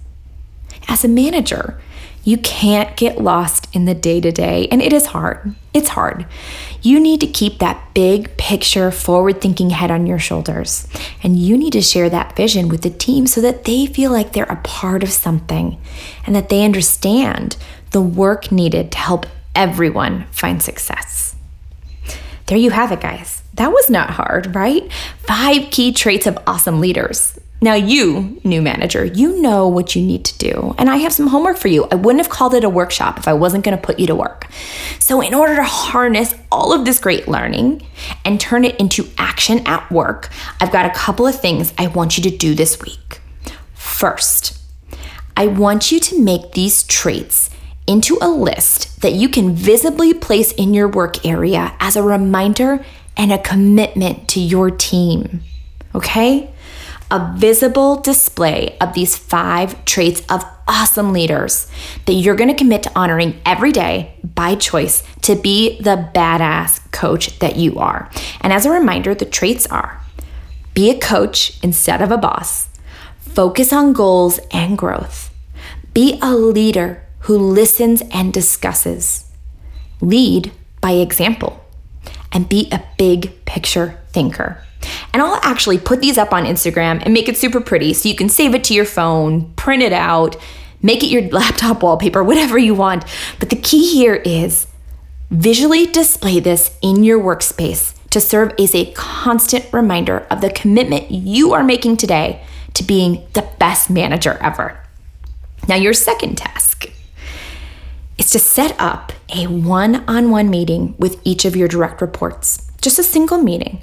As 0.88 1.04
a 1.04 1.08
manager, 1.08 1.80
you 2.24 2.38
can't 2.38 2.96
get 2.96 3.22
lost 3.22 3.68
in 3.74 3.86
the 3.86 3.94
day 3.94 4.22
to 4.22 4.32
day, 4.32 4.68
and 4.72 4.82
it 4.82 4.94
is 4.94 5.08
hard. 5.08 5.56
It's 5.74 5.90
hard. 5.90 6.26
You 6.82 7.00
need 7.00 7.20
to 7.22 7.28
keep 7.28 7.60
that 7.60 7.94
big 7.94 8.38
picture, 8.38 8.92
forward 8.92 9.42
thinking 9.42 9.72
head 9.72 9.92
on 9.92 10.08
your 10.08 10.20
shoulders. 10.20 10.88
And 11.22 11.38
you 11.38 11.58
need 11.58 11.74
to 11.74 11.82
share 11.82 12.10
that 12.10 12.36
vision 12.36 12.70
with 12.70 12.82
the 12.82 12.90
team 12.90 13.28
so 13.28 13.42
that 13.42 13.66
they 13.66 13.86
feel 13.86 14.12
like 14.12 14.32
they're 14.32 14.46
a 14.46 14.62
part 14.64 15.04
of 15.04 15.12
something 15.12 15.80
and 16.26 16.36
that 16.36 16.50
they 16.50 16.64
understand 16.64 17.58
the 17.92 18.02
work 18.02 18.52
needed 18.52 18.92
to 18.94 18.98
help 18.98 19.26
everyone 19.54 20.26
find 20.32 20.64
success. 20.64 21.36
There 22.48 22.58
you 22.58 22.72
have 22.72 22.92
it, 22.92 23.02
guys. 23.02 23.44
That 23.54 23.72
was 23.72 23.90
not 23.90 24.12
hard, 24.12 24.56
right? 24.56 24.92
Five 25.20 25.72
key 25.72 25.92
traits 25.92 26.28
of 26.28 26.38
awesome 26.48 26.80
leaders. 26.80 27.40
Now, 27.64 27.76
you, 27.76 28.42
new 28.44 28.62
manager, 28.62 29.06
you 29.06 29.42
know 29.42 29.70
what 29.70 29.96
you 29.96 30.02
need 30.02 30.26
to 30.26 30.38
do. 30.38 30.76
And 30.78 30.90
I 30.90 30.98
have 30.98 31.14
some 31.14 31.28
homework 31.28 31.56
for 31.56 31.70
you. 31.70 31.88
I 31.90 31.96
wouldn't 31.96 32.22
have 32.22 32.30
called 32.30 32.54
it 32.54 32.66
a 32.66 32.70
workshop 32.70 33.18
if 33.18 33.26
I 33.26 33.32
wasn't 33.32 33.64
going 33.64 33.78
to 33.78 33.82
put 33.82 34.00
you 34.00 34.08
to 34.08 34.16
work. 34.16 34.48
So, 35.00 35.22
in 35.22 35.34
order 35.34 35.56
to 35.56 35.64
harness 35.64 36.36
all 36.52 36.74
of 36.74 36.84
this 36.84 37.00
great 37.00 37.26
learning 37.26 37.88
and 38.26 38.38
turn 38.38 38.66
it 38.66 38.78
into 38.82 39.08
action 39.18 39.66
at 39.66 39.90
work, 39.90 40.30
I've 40.60 40.74
got 40.74 40.86
a 40.86 40.90
couple 40.90 41.26
of 41.26 41.40
things 41.40 41.74
I 41.78 41.88
want 41.88 42.18
you 42.18 42.30
to 42.30 42.38
do 42.38 42.54
this 42.54 42.82
week. 42.82 43.22
First, 43.74 44.60
I 45.38 45.48
want 45.48 45.90
you 45.90 46.02
to 46.02 46.22
make 46.22 46.52
these 46.52 46.84
traits 46.84 47.50
into 47.88 48.18
a 48.20 48.28
list 48.28 49.00
that 49.00 49.14
you 49.14 49.30
can 49.30 49.56
visibly 49.56 50.14
place 50.14 50.52
in 50.52 50.74
your 50.74 50.90
work 50.90 51.26
area 51.26 51.78
as 51.80 51.96
a 51.96 52.04
reminder 52.04 52.84
and 53.16 53.32
a 53.32 53.38
commitment 53.38 54.28
to 54.28 54.42
your 54.42 54.70
team. 54.70 55.44
Okay? 55.96 56.53
A 57.14 57.32
visible 57.38 57.98
display 57.98 58.76
of 58.82 58.96
these 58.96 59.16
five 59.16 59.86
traits 59.86 60.24
of 60.30 60.44
awesome 60.68 61.14
leaders 61.14 61.68
that 62.08 62.14
you're 62.14 62.36
going 62.36 62.50
to 62.50 62.56
commit 62.56 62.82
to 62.82 62.92
honoring 62.96 63.40
every 63.46 63.72
day 63.72 64.16
by 64.24 64.56
choice 64.56 65.04
to 65.22 65.36
be 65.36 65.80
the 65.80 66.10
badass 66.16 66.92
coach 66.92 67.38
that 67.38 67.56
you 67.56 67.78
are. 67.78 68.10
And 68.42 68.52
as 68.52 68.66
a 68.66 68.72
reminder, 68.72 69.14
the 69.14 69.26
traits 69.26 69.68
are 69.68 70.02
be 70.74 70.90
a 70.90 70.98
coach 70.98 71.64
instead 71.64 72.02
of 72.02 72.10
a 72.10 72.18
boss, 72.18 72.68
focus 73.20 73.72
on 73.72 73.94
goals 73.94 74.40
and 74.52 74.76
growth, 74.76 75.32
be 75.94 76.18
a 76.20 76.34
leader 76.34 77.06
who 77.20 77.38
listens 77.38 78.02
and 78.12 78.34
discusses, 78.34 79.32
lead 80.02 80.52
by 80.82 80.94
example, 80.94 81.64
and 82.32 82.50
be 82.50 82.70
a 82.72 82.84
big 82.98 83.46
picture 83.46 84.00
thinker. 84.14 84.64
And 85.14 85.22
I'll 85.22 85.40
actually 85.44 85.78
put 85.78 86.02
these 86.02 86.18
up 86.18 86.34
on 86.34 86.46
Instagram 86.46 87.02
and 87.04 87.14
make 87.14 87.28
it 87.28 87.38
super 87.38 87.62
pretty 87.62 87.94
so 87.94 88.10
you 88.10 88.16
can 88.16 88.30
save 88.30 88.56
it 88.56 88.64
to 88.66 88.74
your 88.74 88.86
phone, 88.86 89.54
print 89.54 89.84
it 89.84 89.94
out, 89.94 90.36
make 90.82 91.04
it 91.04 91.10
your 91.10 91.24
laptop 91.30 91.84
wallpaper, 91.84 92.24
whatever 92.24 92.58
you 92.58 92.74
want. 92.76 93.06
But 93.40 93.50
the 93.50 93.56
key 93.56 93.94
here 93.94 94.16
is 94.16 94.68
visually 95.30 95.88
display 95.88 96.40
this 96.40 96.78
in 96.82 97.04
your 97.04 97.20
workspace 97.20 97.96
to 98.10 98.20
serve 98.20 98.54
as 98.60 98.76
a 98.76 98.92
constant 98.94 99.66
reminder 99.74 100.20
of 100.30 100.42
the 100.42 100.52
commitment 100.52 101.10
you 101.10 101.54
are 101.54 101.64
making 101.64 101.98
today 101.98 102.44
to 102.76 102.84
being 102.84 103.26
the 103.34 103.48
best 103.58 103.90
manager 103.90 104.38
ever. 104.42 104.80
Now, 105.68 105.76
your 105.76 105.94
second 105.94 106.38
task 106.38 106.92
is 108.18 108.30
to 108.32 108.40
set 108.40 108.76
up 108.80 109.14
a 109.34 109.48
one 109.48 110.04
on 110.08 110.30
one 110.30 110.50
meeting 110.50 110.94
with 111.00 111.20
each 111.24 111.46
of 111.46 111.56
your 111.56 111.68
direct 111.68 112.02
reports, 112.02 112.70
just 112.82 113.00
a 113.00 113.04
single 113.04 113.40
meeting 113.40 113.82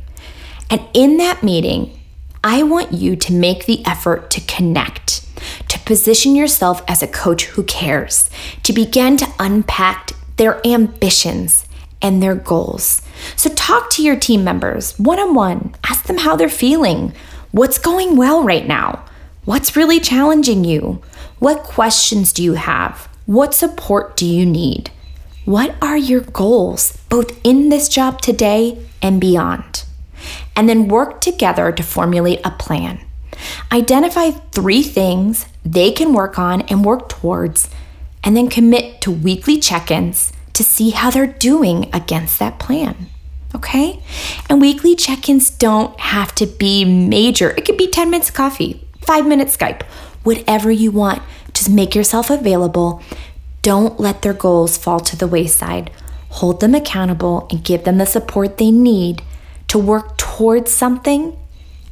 and 0.70 0.80
in 0.94 1.16
that 1.16 1.42
meeting, 1.42 1.98
I 2.44 2.62
want 2.62 2.92
you 2.92 3.16
to 3.16 3.32
make 3.32 3.66
the 3.66 3.84
effort 3.84 4.30
to 4.30 4.40
connect, 4.42 5.26
to 5.68 5.78
position 5.80 6.36
yourself 6.36 6.82
as 6.88 7.02
a 7.02 7.08
coach 7.08 7.46
who 7.46 7.64
cares, 7.64 8.30
to 8.62 8.72
begin 8.72 9.16
to 9.18 9.28
unpack 9.40 10.12
their 10.36 10.64
ambitions 10.66 11.66
and 12.00 12.22
their 12.22 12.36
goals. 12.36 13.02
So, 13.36 13.50
talk 13.50 13.90
to 13.90 14.02
your 14.02 14.16
team 14.16 14.42
members 14.44 14.98
one 14.98 15.18
on 15.18 15.34
one, 15.34 15.74
ask 15.84 16.06
them 16.06 16.18
how 16.18 16.36
they're 16.36 16.48
feeling, 16.48 17.12
what's 17.50 17.76
going 17.76 18.16
well 18.16 18.42
right 18.42 18.66
now, 18.66 19.04
what's 19.44 19.76
really 19.76 20.00
challenging 20.00 20.64
you, 20.64 21.02
what 21.40 21.62
questions 21.64 22.32
do 22.32 22.42
you 22.42 22.54
have, 22.54 23.08
what 23.26 23.52
support 23.52 24.16
do 24.16 24.24
you 24.24 24.46
need, 24.46 24.90
what 25.44 25.74
are 25.82 25.98
your 25.98 26.20
goals, 26.20 26.96
both 27.10 27.38
in 27.44 27.68
this 27.68 27.88
job 27.88 28.22
today 28.22 28.78
and 29.02 29.20
beyond 29.20 29.84
and 30.56 30.68
then 30.68 30.88
work 30.88 31.20
together 31.20 31.72
to 31.72 31.82
formulate 31.82 32.40
a 32.44 32.50
plan. 32.50 33.00
Identify 33.72 34.30
three 34.30 34.82
things 34.82 35.46
they 35.64 35.92
can 35.92 36.12
work 36.12 36.38
on 36.38 36.62
and 36.62 36.84
work 36.84 37.08
towards, 37.08 37.68
and 38.22 38.36
then 38.36 38.48
commit 38.48 39.00
to 39.02 39.10
weekly 39.10 39.58
check 39.58 39.90
ins 39.90 40.32
to 40.52 40.62
see 40.62 40.90
how 40.90 41.10
they're 41.10 41.26
doing 41.26 41.88
against 41.92 42.38
that 42.38 42.58
plan. 42.58 43.08
Okay? 43.54 44.02
And 44.48 44.60
weekly 44.60 44.94
check 44.94 45.28
ins 45.28 45.50
don't 45.50 45.98
have 45.98 46.34
to 46.36 46.46
be 46.46 46.84
major, 46.84 47.50
it 47.50 47.64
could 47.64 47.76
be 47.76 47.88
10 47.88 48.10
minutes 48.10 48.28
of 48.28 48.34
coffee, 48.34 48.86
five 49.00 49.26
minutes 49.26 49.56
Skype, 49.56 49.82
whatever 50.22 50.70
you 50.70 50.90
want. 50.90 51.22
Just 51.54 51.70
make 51.70 51.94
yourself 51.94 52.30
available. 52.30 53.02
Don't 53.62 53.98
let 53.98 54.22
their 54.22 54.34
goals 54.34 54.78
fall 54.78 55.00
to 55.00 55.16
the 55.16 55.26
wayside. 55.26 55.90
Hold 56.28 56.60
them 56.60 56.74
accountable 56.74 57.48
and 57.50 57.64
give 57.64 57.84
them 57.84 57.98
the 57.98 58.06
support 58.06 58.56
they 58.56 58.70
need 58.70 59.22
to 59.70 59.78
work 59.78 60.16
towards 60.16 60.72
something 60.72 61.38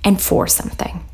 and 0.02 0.20
for 0.20 0.48
something. 0.48 1.04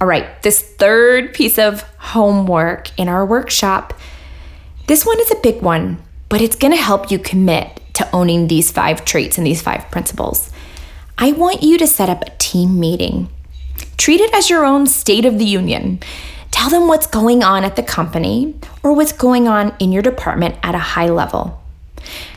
All 0.00 0.06
right, 0.08 0.42
this 0.42 0.60
third 0.60 1.32
piece 1.32 1.60
of 1.60 1.82
homework 1.98 2.90
in 2.98 3.08
our 3.08 3.24
workshop, 3.24 3.94
this 4.88 5.06
one 5.06 5.20
is 5.20 5.30
a 5.30 5.36
big 5.36 5.62
one, 5.62 6.02
but 6.28 6.40
it's 6.40 6.56
to 6.56 6.76
help 6.76 7.12
you 7.12 7.20
commit 7.20 7.80
to 7.94 8.10
owning 8.12 8.48
these 8.48 8.72
five 8.72 9.04
traits 9.04 9.38
and 9.38 9.46
these 9.46 9.62
five 9.62 9.88
principles. 9.92 10.50
I 11.16 11.30
want 11.32 11.62
you 11.62 11.78
to 11.78 11.86
set 11.86 12.08
up 12.08 12.22
a 12.22 12.36
team 12.38 12.80
meeting. 12.80 13.28
Treat 13.96 14.20
it 14.20 14.34
as 14.34 14.50
your 14.50 14.64
own 14.64 14.88
state 14.88 15.24
of 15.24 15.38
the 15.38 15.44
union. 15.44 16.00
Tell 16.50 16.70
them 16.70 16.88
what's 16.88 17.06
going 17.06 17.44
on 17.44 17.62
at 17.62 17.76
the 17.76 17.84
company 17.84 18.56
or 18.82 18.92
what's 18.92 19.12
going 19.12 19.46
on 19.46 19.72
in 19.78 19.92
your 19.92 20.02
department 20.02 20.56
at 20.64 20.74
a 20.74 20.78
high 20.78 21.08
level. 21.08 21.59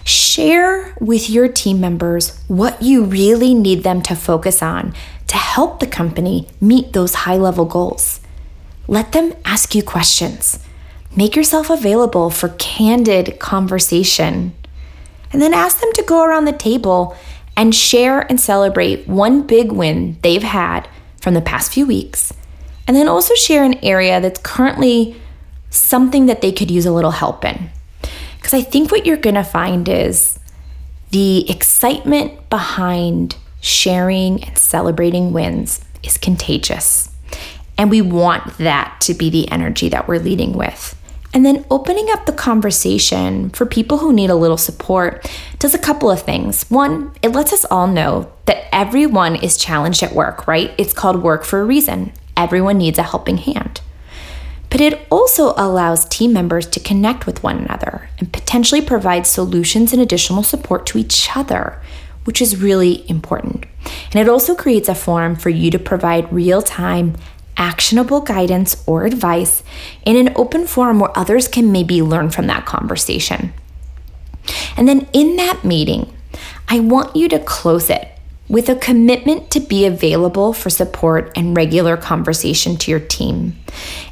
Share 0.05 0.93
with 0.99 1.29
your 1.29 1.47
team 1.47 1.79
members 1.79 2.41
what 2.47 2.81
you 2.81 3.03
really 3.03 3.53
need 3.53 3.83
them 3.83 4.01
to 4.03 4.15
focus 4.15 4.61
on 4.61 4.93
to 5.27 5.37
help 5.37 5.79
the 5.79 5.87
company 5.87 6.47
meet 6.59 6.93
those 6.93 7.13
high 7.13 7.37
level 7.37 7.65
goals. 7.65 8.19
Let 8.87 9.13
them 9.13 9.33
ask 9.45 9.73
you 9.73 9.81
questions. 9.81 10.59
Make 11.15 11.35
yourself 11.35 11.69
available 11.69 12.29
for 12.29 12.49
candid 12.49 13.39
conversation. 13.39 14.53
And 15.31 15.41
then 15.41 15.53
ask 15.53 15.79
them 15.79 15.91
to 15.93 16.03
go 16.03 16.23
around 16.23 16.45
the 16.45 16.51
table 16.51 17.15
and 17.55 17.73
share 17.73 18.21
and 18.21 18.39
celebrate 18.39 19.07
one 19.07 19.47
big 19.47 19.71
win 19.71 20.17
they've 20.21 20.43
had 20.43 20.87
from 21.21 21.33
the 21.33 21.41
past 21.41 21.71
few 21.71 21.85
weeks. 21.85 22.33
And 22.87 22.97
then 22.97 23.07
also 23.07 23.33
share 23.35 23.63
an 23.63 23.83
area 23.83 24.19
that's 24.19 24.41
currently 24.41 25.15
something 25.69 26.25
that 26.25 26.41
they 26.41 26.51
could 26.51 26.69
use 26.69 26.85
a 26.85 26.91
little 26.91 27.11
help 27.11 27.45
in. 27.45 27.69
Because 28.43 28.53
I 28.55 28.61
think 28.61 28.91
what 28.91 29.05
you're 29.05 29.15
going 29.15 29.35
to 29.35 29.43
find 29.43 29.87
is 29.87 30.37
the 31.11 31.49
excitement 31.49 32.49
behind 32.49 33.37
sharing 33.61 34.43
and 34.43 34.57
celebrating 34.57 35.31
wins 35.31 35.79
is 36.03 36.17
contagious. 36.17 37.09
And 37.77 37.89
we 37.89 38.01
want 38.01 38.57
that 38.57 38.97
to 39.03 39.13
be 39.13 39.29
the 39.29 39.49
energy 39.49 39.87
that 39.87 40.09
we're 40.09 40.19
leading 40.19 40.51
with. 40.51 40.99
And 41.33 41.45
then 41.45 41.65
opening 41.71 42.09
up 42.11 42.25
the 42.25 42.33
conversation 42.33 43.49
for 43.51 43.65
people 43.65 43.99
who 43.99 44.11
need 44.11 44.29
a 44.29 44.35
little 44.35 44.57
support 44.57 45.25
does 45.59 45.73
a 45.73 45.79
couple 45.79 46.11
of 46.11 46.21
things. 46.21 46.69
One, 46.69 47.13
it 47.21 47.29
lets 47.29 47.53
us 47.53 47.63
all 47.71 47.87
know 47.87 48.29
that 48.45 48.67
everyone 48.75 49.37
is 49.37 49.55
challenged 49.55 50.03
at 50.03 50.13
work, 50.13 50.47
right? 50.47 50.73
It's 50.77 50.93
called 50.93 51.23
work 51.23 51.45
for 51.45 51.61
a 51.61 51.65
reason. 51.65 52.11
Everyone 52.35 52.77
needs 52.77 52.99
a 52.99 53.03
helping 53.03 53.37
hand. 53.37 53.79
But 54.73 54.81
it 54.81 55.05
also 55.11 55.53
allows 55.55 56.05
team 56.05 56.33
members 56.33 56.65
to 56.69 56.79
connect 56.79 57.27
with 57.27 57.43
one 57.43 57.59
another 57.59 58.09
and 58.17 58.33
potentially 58.33 58.81
provide 58.81 59.27
solutions 59.27 59.93
and 59.93 60.01
additional 60.01 60.41
support 60.41 60.87
to 60.87 60.97
each 60.97 61.29
other, 61.35 61.79
which 62.23 62.41
is 62.41 62.59
really 62.59 63.07
important. 63.07 63.67
And 64.11 64.15
it 64.15 64.27
also 64.27 64.55
creates 64.55 64.89
a 64.89 64.95
forum 64.95 65.35
for 65.35 65.51
you 65.51 65.69
to 65.69 65.77
provide 65.77 66.33
real 66.33 66.63
time 66.63 67.15
actionable 67.55 68.21
guidance 68.21 68.83
or 68.87 69.05
advice 69.05 69.61
in 70.07 70.15
an 70.15 70.33
open 70.35 70.65
forum 70.65 70.99
where 70.99 71.15
others 71.15 71.47
can 71.47 71.71
maybe 71.71 72.01
learn 72.01 72.31
from 72.31 72.47
that 72.47 72.65
conversation. 72.65 73.53
And 74.75 74.89
then 74.89 75.07
in 75.13 75.35
that 75.35 75.63
meeting, 75.63 76.11
I 76.67 76.79
want 76.79 77.15
you 77.15 77.29
to 77.29 77.37
close 77.37 77.91
it 77.91 78.12
with 78.53 78.69
a 78.69 78.75
commitment 78.75 79.49
to 79.49 79.59
be 79.59 79.83
available 79.83 80.53
for 80.53 80.69
support 80.69 81.31
and 81.35 81.57
regular 81.57 81.97
conversation 81.97 82.77
to 82.77 82.91
your 82.91 82.99
team. 82.99 83.55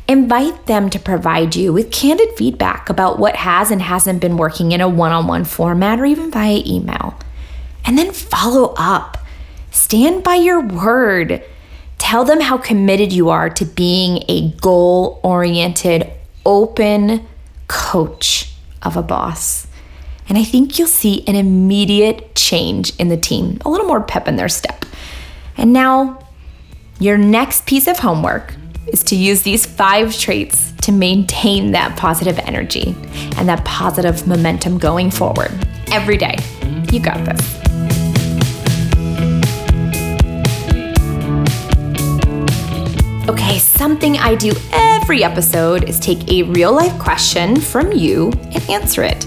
Invite 0.08 0.66
them 0.66 0.90
to 0.90 0.98
provide 0.98 1.56
you 1.56 1.72
with 1.72 1.92
candid 1.92 2.36
feedback 2.36 2.90
about 2.90 3.20
what 3.20 3.36
has 3.36 3.70
and 3.70 3.84
hasn't 3.84 4.20
been 4.20 4.38
working 4.38 4.72
in 4.72 4.82
a 4.82 4.90
one 4.90 5.12
on 5.12 5.28
one 5.28 5.46
format 5.46 6.00
or 6.00 6.06
even 6.06 6.32
via 6.32 6.60
email. 6.66 7.20
And 7.86 8.00
then 8.00 8.12
follow 8.12 8.74
up. 8.80 9.20
Stand 9.70 10.24
by 10.24 10.36
your 10.36 10.60
word. 10.60 11.44
Tell 12.00 12.24
them 12.24 12.42
how 12.42 12.58
committed 12.58 13.14
you 13.14 13.30
are 13.30 13.52
to 13.52 13.64
being 13.64 14.24
a 14.28 14.50
goal 14.54 15.20
oriented, 15.22 16.12
open 16.48 17.28
coach 17.68 18.52
of 18.82 18.98
a 18.98 19.04
boss. 19.04 19.68
And 20.32 20.38
I 20.38 20.46
think 20.46 20.80
you'll 20.80 20.88
see 20.88 21.26
an 21.28 21.36
immediate 21.36 22.36
change 22.36 22.96
in 22.96 23.10
the 23.10 23.18
team, 23.18 23.60
a 23.66 23.70
little 23.70 23.86
more 23.86 24.00
pep 24.00 24.30
in 24.30 24.38
their 24.38 24.48
step. 24.48 24.86
And 25.58 25.74
now, 25.74 26.26
your 27.02 27.18
next 27.18 27.66
piece 27.66 27.86
of 27.86 28.00
homework 28.00 28.54
is 28.88 29.04
to 29.04 29.18
use 29.18 29.42
these 29.42 29.66
five 29.66 30.18
traits 30.18 30.72
to 30.84 30.94
maintain 30.94 31.74
that 31.74 31.98
positive 31.98 32.40
energy 32.40 32.96
and 33.36 33.50
that 33.50 33.66
positive 33.66 34.26
momentum 34.26 34.78
going 34.78 35.12
forward 35.12 35.52
every 35.92 36.16
day. 36.16 36.38
You 36.94 37.02
got 37.02 37.26
this. 37.26 37.58
Okay, 43.28 43.60
something 43.60 44.16
I 44.16 44.36
do 44.36 44.54
every 44.72 45.26
episode 45.26 45.90
is 45.90 46.00
take 46.00 46.32
a 46.32 46.44
real 46.44 46.72
life 46.72 46.98
question 47.00 47.60
from 47.60 47.92
you 47.92 48.32
and 48.54 48.70
answer 48.70 49.04
it. 49.04 49.26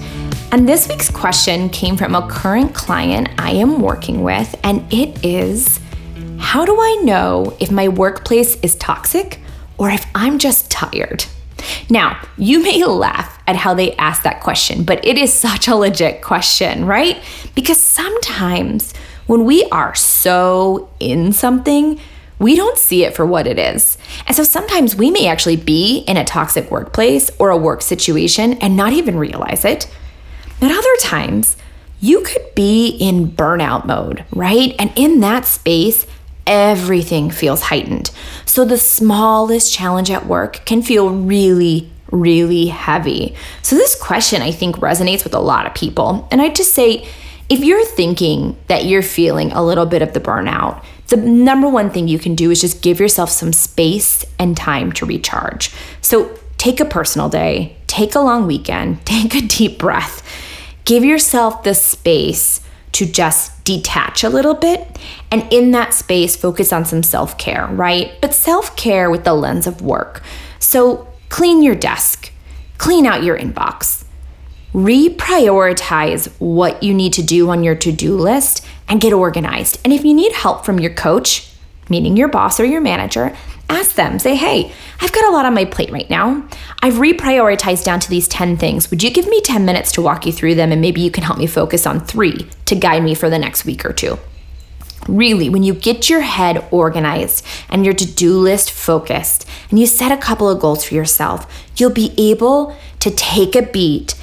And 0.55 0.69
this 0.69 0.87
week's 0.89 1.11
question 1.11 1.69
came 1.69 1.97
from 1.97 2.15
a 2.15 2.29
current 2.29 2.77
client 2.77 3.29
I 3.39 3.51
am 3.51 3.81
working 3.81 4.23
with, 4.23 4.55
and 4.63 4.85
it 4.93 5.25
is 5.25 5.81
How 6.39 6.65
do 6.65 6.77
I 6.79 7.01
know 7.03 7.57
if 7.59 7.73
my 7.73 7.89
workplace 7.89 8.55
is 8.61 8.77
toxic 8.77 9.41
or 9.79 9.91
if 9.91 10.07
I'm 10.15 10.39
just 10.39 10.71
tired? 10.71 11.25
Now, 11.91 12.25
you 12.37 12.63
may 12.63 12.85
laugh 12.85 13.37
at 13.49 13.57
how 13.57 13.75
they 13.75 13.97
ask 13.97 14.23
that 14.23 14.45
question, 14.45 14.85
but 14.85 15.05
it 15.05 15.19
is 15.19 15.33
such 15.33 15.67
a 15.67 15.75
legit 15.75 16.23
question, 16.23 16.85
right? 16.85 17.21
Because 17.57 17.81
sometimes 17.81 18.95
when 19.27 19.47
we 19.47 19.65
are 19.73 19.97
so 19.97 20.89
in 21.01 21.33
something, 21.33 21.99
we 22.39 22.55
don't 22.55 22.79
see 22.79 23.03
it 23.05 23.17
for 23.17 23.27
what 23.27 23.49
it 23.49 23.59
is. 23.59 23.99
And 24.29 24.37
so 24.37 24.45
sometimes 24.45 24.95
we 24.95 25.11
may 25.11 25.27
actually 25.27 25.57
be 25.57 26.05
in 26.07 26.17
a 26.17 26.25
toxic 26.25 26.71
workplace 26.71 27.29
or 27.41 27.51
a 27.51 27.57
work 27.57 27.83
situation 27.83 28.53
and 28.59 28.77
not 28.77 28.93
even 28.93 29.19
realize 29.19 29.65
it. 29.65 29.89
At 30.65 30.71
other 30.71 30.97
times, 31.01 31.59
you 32.01 32.23
could 32.23 32.55
be 32.55 32.89
in 32.89 33.31
burnout 33.31 33.85
mode, 33.85 34.25
right? 34.33 34.75
And 34.79 34.91
in 34.97 35.21
that 35.21 35.45
space, 35.45 36.07
everything 36.47 37.31
feels 37.31 37.63
heightened. 37.63 38.11
So 38.47 38.65
the 38.65 38.79
smallest 38.79 39.75
challenge 39.75 40.11
at 40.11 40.25
work 40.25 40.65
can 40.65 40.81
feel 40.81 41.11
really, 41.11 41.91
really 42.11 42.69
heavy. 42.69 43.35
So 43.61 43.77
this 43.77 43.95
question, 43.95 44.41
I 44.41 44.53
think, 44.53 44.77
resonates 44.77 45.23
with 45.23 45.35
a 45.35 45.39
lot 45.39 45.67
of 45.67 45.75
people. 45.75 46.27
And 46.31 46.41
I 46.41 46.49
just 46.49 46.73
say, 46.73 47.07
if 47.51 47.61
you're 47.61 47.85
thinking 47.85 48.57
that 48.69 48.87
you're 48.87 49.03
feeling 49.03 49.53
a 49.53 49.63
little 49.63 49.85
bit 49.85 50.01
of 50.01 50.15
the 50.15 50.21
burnout, 50.21 50.83
the 51.09 51.19
number 51.19 51.69
one 51.69 51.91
thing 51.91 52.09
you 52.09 52.19
can 52.19 52.35
do 52.35 52.51
is 52.51 52.63
just 52.63 52.81
give 52.81 53.01
yourself 53.01 53.29
some 53.29 53.53
space 53.53 54.25
and 54.39 54.57
time 54.57 54.93
to 54.93 55.05
recharge. 55.05 55.71
So 56.01 56.39
take 56.57 56.81
a 56.81 56.87
personal 56.87 57.29
day, 57.29 57.77
take 57.87 58.15
a 58.15 58.21
long 58.21 58.47
weekend, 58.47 59.05
take 59.07 59.35
a 59.35 59.43
deep 59.43 59.79
breath, 59.79 60.23
give 60.85 61.05
yourself 61.05 61.63
the 61.63 61.75
space 61.75 62.61
to 62.93 63.07
just 63.07 63.65
detach 63.65 64.23
a 64.23 64.29
little 64.29 64.55
bit. 64.55 64.87
And 65.31 65.53
in 65.53 65.73
that 65.73 65.93
space, 65.93 66.37
focus 66.37 66.73
on 66.73 66.85
some 66.85 67.03
self 67.03 67.37
care, 67.39 67.67
right? 67.67 68.13
But 68.21 68.35
self 68.35 68.77
care 68.77 69.11
with 69.11 69.25
the 69.25 69.35
lens 69.35 69.67
of 69.67 69.83
work. 69.83 70.23
So 70.59 71.09
clean 71.29 71.63
your 71.63 71.75
desk, 71.75 72.31
clean 72.79 73.07
out 73.07 73.25
your 73.25 73.39
inbox, 73.39 74.05
reprioritize 74.73 76.33
what 76.39 76.83
you 76.83 76.95
need 76.95 77.13
to 77.15 77.23
do 77.23 77.51
on 77.51 77.65
your 77.65 77.75
to 77.77 77.93
do 77.93 78.17
list 78.17 78.65
and 78.89 79.01
get 79.01 79.13
organized. 79.13 79.81
And 79.85 79.93
if 79.93 80.05
you 80.05 80.15
need 80.15 80.33
help 80.33 80.65
from 80.65 80.79
your 80.79 80.93
coach, 80.95 81.54
meaning 81.89 82.17
your 82.17 82.29
boss 82.29 82.59
or 82.59 82.65
your 82.65 82.81
manager, 82.81 83.37
ask 83.69 83.95
them. 83.95 84.19
Say, 84.19 84.35
hey, 84.35 84.73
I've 85.01 85.13
got 85.13 85.25
a 85.25 85.33
lot 85.33 85.47
on 85.47 85.55
my 85.55 85.65
plate 85.65 85.91
right 85.91 86.09
now. 86.09 86.47
I've 86.83 86.95
reprioritized 86.95 87.85
down 87.85 88.01
to 88.01 88.11
these 88.11 88.29
10 88.29 88.57
things. 88.57 88.91
Would 88.91 89.03
you 89.03 89.11
give 89.11 89.27
me 89.27 89.41
10 89.41 89.65
minutes 89.65 89.93
to 89.93 90.03
walk 90.03 90.27
you 90.27 90.33
through 90.33 90.55
them? 90.55 90.73
And 90.73 90.81
maybe 90.81 91.01
you 91.01 91.11
can 91.11 91.25
help 91.25 91.39
me 91.39 91.47
focus 91.47 91.87
on 91.87 92.01
three 92.01 92.49
to 92.67 92.75
guide 92.75 93.03
me 93.03 93.15
for 93.15 93.31
the 93.31 93.39
next 93.39 93.65
week 93.65 93.85
or 93.85 93.93
two. 93.93 94.19
Really, 95.09 95.51
when 95.51 95.63
you 95.63 95.75
get 95.75 96.09
your 96.09 96.23
head 96.23 96.67
organized 96.71 97.45
and 97.69 97.85
your 97.85 97.95
to 97.95 98.07
do 98.07 98.39
list 98.39 98.71
focused, 98.71 99.47
and 99.69 99.79
you 99.79 99.87
set 99.87 100.11
a 100.11 100.17
couple 100.17 100.49
of 100.49 100.61
goals 100.61 100.85
for 100.85 100.95
yourself, 100.95 101.47
you'll 101.77 101.91
be 101.91 102.15
able 102.17 102.75
to 103.01 103.11
take 103.11 103.55
a 103.55 103.63
beat 103.63 104.15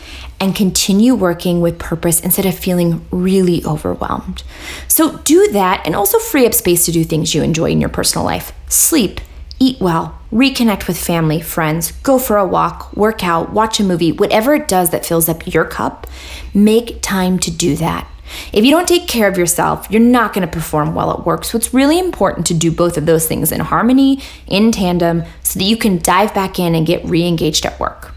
and 0.42 0.56
continue 0.56 1.14
working 1.14 1.62
with 1.62 1.78
purpose 1.78 2.20
instead 2.20 2.48
of 2.48 2.58
feeling 2.58 3.06
really 3.12 3.64
overwhelmed. 3.64 4.44
So, 4.88 5.20
do 5.20 5.48
that 5.52 5.86
and 5.86 5.96
also 5.96 6.18
free 6.18 6.48
up 6.48 6.56
space 6.56 6.84
to 6.86 6.92
do 6.92 7.04
things 7.04 7.36
you 7.36 7.44
enjoy 7.44 7.70
in 7.70 7.80
your 7.80 7.92
personal 7.92 8.26
life. 8.26 8.52
Sleep, 8.68 9.22
eat 9.60 9.80
well, 9.80 10.20
reconnect 10.34 10.88
with 10.88 10.98
family, 10.98 11.40
friends, 11.42 11.92
go 11.92 12.18
for 12.18 12.38
a 12.38 12.48
walk, 12.48 12.92
work 12.98 13.24
out, 13.24 13.54
watch 13.54 13.80
a 13.80 13.84
movie, 13.84 14.12
whatever 14.12 14.56
it 14.56 14.68
does 14.68 14.90
that 14.90 15.06
fills 15.06 15.30
up 15.30 15.46
your 15.46 15.64
cup, 15.64 16.08
make 16.56 17.02
time 17.04 17.38
to 17.38 17.52
do 17.52 17.76
that. 17.76 18.08
If 18.52 18.66
you 18.66 18.72
don't 18.72 18.88
take 18.88 19.08
care 19.08 19.28
of 19.28 19.38
yourself, 19.38 19.86
you're 19.92 20.02
not 20.02 20.34
going 20.34 20.48
to 20.48 20.52
perform 20.52 20.96
well 20.96 21.12
at 21.12 21.26
work. 21.26 21.46
So 21.46 21.58
it's 21.58 21.74
really 21.74 22.00
important 22.00 22.48
to 22.48 22.56
do 22.56 22.72
both 22.72 22.98
of 22.98 23.06
those 23.06 23.28
things 23.28 23.52
in 23.52 23.60
harmony, 23.60 24.24
in 24.48 24.72
tandem, 24.72 25.24
so 25.44 25.60
that 25.60 25.66
you 25.66 25.78
can 25.78 26.00
dive 26.00 26.34
back 26.34 26.58
in 26.58 26.74
and 26.74 26.88
get 26.88 27.06
re 27.06 27.28
engaged 27.28 27.66
at 27.66 27.80
work. 27.80 28.16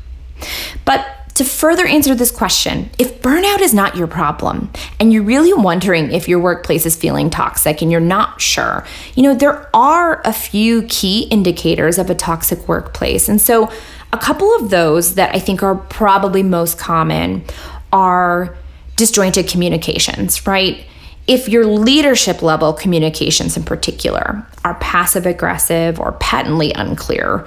But 0.84 1.23
to 1.34 1.44
further 1.44 1.84
answer 1.84 2.14
this 2.14 2.30
question, 2.30 2.90
if 2.98 3.20
burnout 3.20 3.60
is 3.60 3.74
not 3.74 3.96
your 3.96 4.06
problem 4.06 4.70
and 5.00 5.12
you're 5.12 5.24
really 5.24 5.52
wondering 5.52 6.12
if 6.12 6.28
your 6.28 6.38
workplace 6.38 6.86
is 6.86 6.94
feeling 6.94 7.28
toxic 7.28 7.82
and 7.82 7.90
you're 7.90 8.00
not 8.00 8.40
sure, 8.40 8.86
you 9.14 9.22
know, 9.24 9.34
there 9.34 9.68
are 9.74 10.22
a 10.24 10.32
few 10.32 10.82
key 10.84 11.22
indicators 11.30 11.98
of 11.98 12.08
a 12.08 12.14
toxic 12.14 12.68
workplace. 12.68 13.28
And 13.28 13.40
so, 13.40 13.70
a 14.12 14.18
couple 14.18 14.54
of 14.54 14.70
those 14.70 15.16
that 15.16 15.34
I 15.34 15.40
think 15.40 15.64
are 15.64 15.74
probably 15.74 16.44
most 16.44 16.78
common 16.78 17.44
are 17.92 18.56
disjointed 18.94 19.48
communications, 19.48 20.46
right? 20.46 20.84
If 21.26 21.48
your 21.48 21.66
leadership 21.66 22.40
level 22.40 22.72
communications 22.72 23.56
in 23.56 23.64
particular 23.64 24.46
are 24.64 24.74
passive 24.74 25.26
aggressive 25.26 25.98
or 25.98 26.12
patently 26.12 26.72
unclear, 26.74 27.44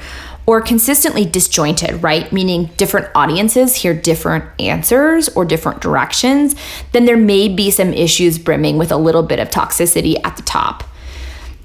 or 0.48 0.62
consistently 0.62 1.26
disjointed, 1.26 2.02
right? 2.02 2.32
Meaning 2.32 2.70
different 2.78 3.10
audiences 3.14 3.76
hear 3.76 3.94
different 3.94 4.46
answers 4.60 5.28
or 5.30 5.44
different 5.44 5.82
directions, 5.82 6.56
then 6.94 7.06
there 7.06 7.18
may 7.18 7.50
be 7.50 7.70
some 7.70 7.94
issues 7.94 8.40
brimming 8.40 8.78
with 8.78 8.92
a 8.92 8.98
little 8.98 9.24
bit 9.24 9.40
of 9.40 9.50
toxicity 9.50 10.16
at 10.24 10.38
the 10.38 10.44
top. 10.44 10.86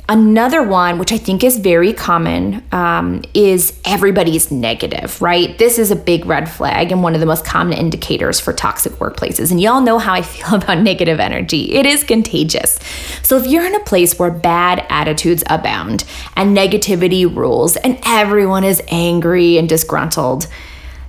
Another 0.08 0.64
one, 0.64 0.98
which 0.98 1.12
I 1.12 1.16
think 1.16 1.44
is 1.44 1.58
very 1.58 1.92
common, 1.92 2.62
um, 2.72 3.22
is 3.34 3.78
everybody's 3.84 4.50
negative, 4.50 5.22
right? 5.22 5.56
This 5.58 5.78
is 5.78 5.92
a 5.92 5.96
big 5.96 6.26
red 6.26 6.50
flag 6.50 6.90
and 6.90 7.04
one 7.04 7.14
of 7.14 7.20
the 7.20 7.26
most 7.26 7.44
common 7.44 7.78
indicators 7.78 8.40
for 8.40 8.52
toxic 8.52 8.92
workplaces. 8.94 9.52
And 9.52 9.60
y'all 9.60 9.80
know 9.80 9.98
how 9.98 10.12
I 10.12 10.22
feel 10.22 10.56
about 10.56 10.78
negative 10.78 11.20
energy. 11.20 11.72
It 11.72 11.86
is 11.86 12.02
contagious. 12.02 12.80
So 13.22 13.36
if 13.36 13.46
you're 13.46 13.64
in 13.64 13.76
a 13.76 13.84
place 13.84 14.18
where 14.18 14.30
bad 14.30 14.84
attitudes 14.88 15.44
abound 15.46 16.04
and 16.36 16.56
negativity 16.56 17.24
rules 17.24 17.76
and 17.76 17.98
everyone 18.04 18.64
is 18.64 18.82
angry 18.88 19.56
and 19.56 19.68
disgruntled, 19.68 20.48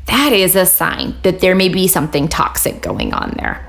that 0.06 0.34
is 0.34 0.56
a 0.56 0.68
sign 0.68 1.16
that 1.24 1.40
there 1.40 1.56
may 1.56 1.70
be 1.70 1.88
something 1.88 2.28
toxic 2.28 2.82
going 2.82 3.14
on 3.14 3.34
there. 3.38 3.68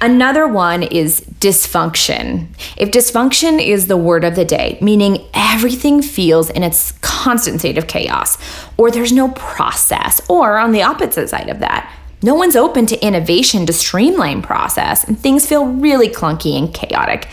Another 0.00 0.46
one 0.46 0.82
is 0.82 1.20
dysfunction. 1.40 2.48
If 2.76 2.90
dysfunction 2.90 3.64
is 3.64 3.86
the 3.86 3.96
word 3.96 4.24
of 4.24 4.36
the 4.36 4.44
day, 4.44 4.78
meaning 4.80 5.26
everything 5.32 6.02
feels 6.02 6.50
in 6.50 6.62
its 6.62 6.92
constant 7.00 7.60
state 7.60 7.78
of 7.78 7.86
chaos, 7.86 8.36
or 8.76 8.90
there's 8.90 9.12
no 9.12 9.28
process, 9.30 10.20
or 10.28 10.58
on 10.58 10.72
the 10.72 10.82
opposite 10.82 11.28
side 11.28 11.48
of 11.48 11.60
that, 11.60 11.92
no 12.22 12.34
one's 12.34 12.56
open 12.56 12.86
to 12.86 13.06
innovation 13.06 13.66
to 13.66 13.72
streamline 13.72 14.42
process 14.42 15.04
and 15.04 15.18
things 15.18 15.46
feel 15.46 15.66
really 15.66 16.08
clunky 16.08 16.58
and 16.58 16.72
chaotic. 16.74 17.28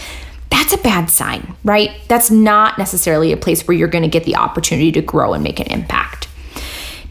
That's 0.50 0.74
a 0.74 0.78
bad 0.78 1.10
sign, 1.10 1.56
right? 1.64 1.92
That's 2.08 2.30
not 2.30 2.78
necessarily 2.78 3.32
a 3.32 3.38
place 3.38 3.68
where 3.68 3.76
you're 3.76 3.88
going 3.88 4.04
to 4.04 4.10
get 4.10 4.26
the 4.26 4.36
opportunity 4.36 4.92
to 4.92 5.02
grow 5.02 5.34
and 5.34 5.44
make 5.44 5.60
an 5.60 5.68
impact. 5.68 6.28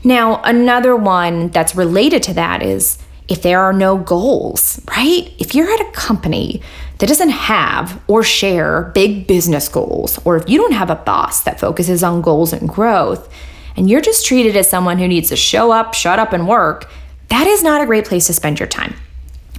Now, 0.05 0.41
another 0.43 0.95
one 0.95 1.49
that's 1.49 1.75
related 1.75 2.23
to 2.25 2.35
that 2.35 2.63
is 2.63 2.99
if 3.29 3.43
there 3.43 3.61
are 3.61 3.73
no 3.73 3.97
goals, 3.97 4.81
right? 4.89 5.33
If 5.39 5.55
you're 5.55 5.71
at 5.71 5.81
a 5.81 5.91
company 5.93 6.63
that 6.99 7.09
doesn't 7.09 7.31
have 7.31 8.01
or 8.09 8.23
share 8.23 8.91
big 8.95 9.27
business 9.27 9.69
goals, 9.69 10.19
or 10.25 10.37
if 10.37 10.49
you 10.49 10.59
don't 10.59 10.73
have 10.73 10.91
a 10.91 10.97
boss 10.97 11.43
that 11.43 11.61
focuses 11.61 12.03
on 12.03 12.23
goals 12.23 12.53
and 12.53 12.69
growth, 12.69 13.33
and 13.77 13.89
you're 13.89 14.01
just 14.01 14.27
treated 14.27 14.57
as 14.57 14.69
someone 14.69 14.99
who 14.99 15.09
needs 15.09 15.29
to 15.31 15.37
show 15.37 15.73
up, 15.73 15.95
shut 15.95 16.19
up, 16.19 16.33
and 16.33 16.47
work, 16.47 16.91
that 17.29 17.47
is 17.47 17.63
not 17.63 17.81
a 17.81 17.87
great 17.87 18.05
place 18.05 18.27
to 18.27 18.33
spend 18.33 18.61
your 18.61 18.69
time. 18.69 18.95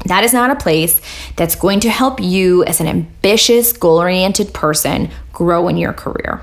That 0.06 0.24
is 0.24 0.34
not 0.34 0.52
a 0.52 0.56
place 0.56 1.02
that's 1.36 1.56
going 1.56 1.80
to 1.82 1.90
help 1.90 2.20
you 2.20 2.64
as 2.66 2.80
an 2.80 2.88
ambitious, 2.88 3.74
goal 3.74 4.00
oriented 4.00 4.54
person 4.54 5.10
grow 5.32 5.68
in 5.68 5.78
your 5.78 5.94
career. 5.94 6.42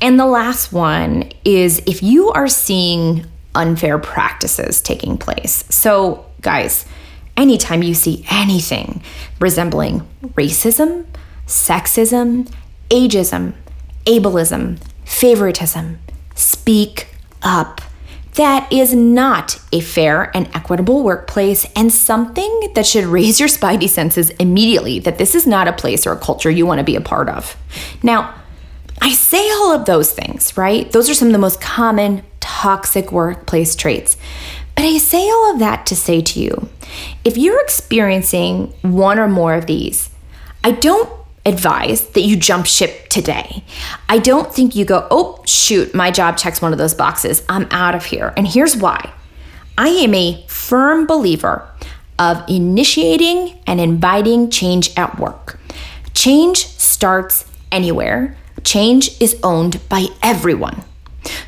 And 0.00 0.18
the 0.18 0.26
last 0.26 0.72
one 0.72 1.30
is 1.44 1.82
if 1.86 2.02
you 2.02 2.30
are 2.30 2.48
seeing 2.48 3.26
unfair 3.54 3.98
practices 3.98 4.80
taking 4.80 5.18
place. 5.18 5.64
So, 5.70 6.26
guys, 6.40 6.86
anytime 7.36 7.82
you 7.82 7.94
see 7.94 8.24
anything 8.30 9.02
resembling 9.40 10.06
racism, 10.34 11.06
sexism, 11.46 12.52
ageism, 12.90 13.54
ableism, 14.06 14.78
favoritism, 15.04 15.98
speak 16.34 17.08
up. 17.42 17.80
That 18.34 18.72
is 18.72 18.94
not 18.94 19.60
a 19.72 19.80
fair 19.80 20.34
and 20.36 20.48
equitable 20.54 21.02
workplace 21.02 21.66
and 21.74 21.92
something 21.92 22.72
that 22.74 22.86
should 22.86 23.04
raise 23.04 23.40
your 23.40 23.48
spidey 23.48 23.88
senses 23.88 24.30
immediately 24.30 25.00
that 25.00 25.18
this 25.18 25.34
is 25.34 25.46
not 25.46 25.66
a 25.66 25.72
place 25.72 26.06
or 26.06 26.12
a 26.12 26.18
culture 26.18 26.50
you 26.50 26.64
want 26.64 26.78
to 26.78 26.84
be 26.84 26.94
a 26.94 27.00
part 27.00 27.28
of. 27.28 27.56
Now, 28.02 28.34
I 29.02 29.12
say 29.14 29.50
all 29.50 29.72
of 29.72 29.84
those 29.86 30.12
things, 30.12 30.56
right? 30.56 30.90
Those 30.92 31.10
are 31.10 31.14
some 31.14 31.28
of 31.28 31.32
the 31.32 31.38
most 31.38 31.60
common 31.60 32.22
toxic 32.50 33.12
workplace 33.12 33.74
traits. 33.76 34.16
But 34.74 34.84
I 34.84 34.98
say 34.98 35.28
all 35.28 35.52
of 35.52 35.58
that 35.60 35.86
to 35.86 35.96
say 35.96 36.20
to 36.20 36.40
you 36.40 36.68
if 37.24 37.36
you're 37.36 37.60
experiencing 37.62 38.74
one 38.82 39.18
or 39.18 39.28
more 39.28 39.54
of 39.54 39.66
these, 39.66 40.10
I 40.64 40.72
don't 40.72 41.08
advise 41.46 42.08
that 42.10 42.22
you 42.22 42.36
jump 42.36 42.66
ship 42.66 43.08
today. 43.08 43.64
I 44.08 44.18
don't 44.18 44.52
think 44.52 44.74
you 44.74 44.84
go, 44.84 45.06
oh, 45.10 45.42
shoot, 45.46 45.94
my 45.94 46.10
job 46.10 46.36
checks 46.36 46.60
one 46.60 46.72
of 46.72 46.78
those 46.78 46.94
boxes. 46.94 47.42
I'm 47.48 47.68
out 47.70 47.94
of 47.94 48.04
here. 48.06 48.34
And 48.36 48.48
here's 48.48 48.76
why 48.76 49.12
I 49.78 49.88
am 49.88 50.12
a 50.12 50.44
firm 50.48 51.06
believer 51.06 51.68
of 52.18 52.42
initiating 52.48 53.58
and 53.66 53.80
inviting 53.80 54.50
change 54.50 54.90
at 54.96 55.18
work. 55.18 55.58
Change 56.14 56.66
starts 56.66 57.46
anywhere, 57.70 58.36
change 58.64 59.18
is 59.20 59.38
owned 59.42 59.80
by 59.88 60.08
everyone. 60.22 60.82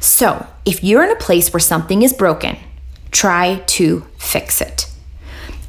So, 0.03 0.49
if 0.65 0.83
you're 0.83 1.05
in 1.05 1.13
a 1.13 1.17
place 1.17 1.53
where 1.53 1.61
something 1.61 2.03
is 2.03 2.13
broken, 2.13 2.57
try 3.13 3.63
to 3.67 4.05
fix 4.19 4.61
it. 4.61 4.91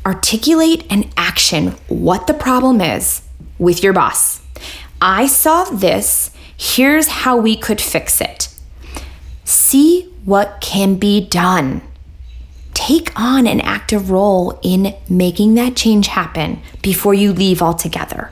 Articulate 0.03 0.87
and 0.89 1.13
action 1.15 1.75
what 1.87 2.25
the 2.25 2.33
problem 2.33 2.81
is 2.81 3.21
with 3.59 3.83
your 3.83 3.93
boss. 3.93 4.41
I 4.99 5.27
saw 5.27 5.65
this. 5.65 6.31
Here's 6.57 7.09
how 7.09 7.37
we 7.37 7.55
could 7.55 7.79
fix 7.79 8.19
it. 8.21 8.49
See 9.43 10.11
what 10.25 10.61
can 10.61 10.95
be 10.95 11.23
done. 11.27 11.83
Take 12.73 13.11
on 13.15 13.45
an 13.45 13.61
active 13.61 14.09
role 14.09 14.59
in 14.63 14.95
making 15.07 15.53
that 15.55 15.75
change 15.75 16.07
happen 16.07 16.59
before 16.81 17.13
you 17.13 17.33
leave 17.33 17.61
altogether. 17.61 18.31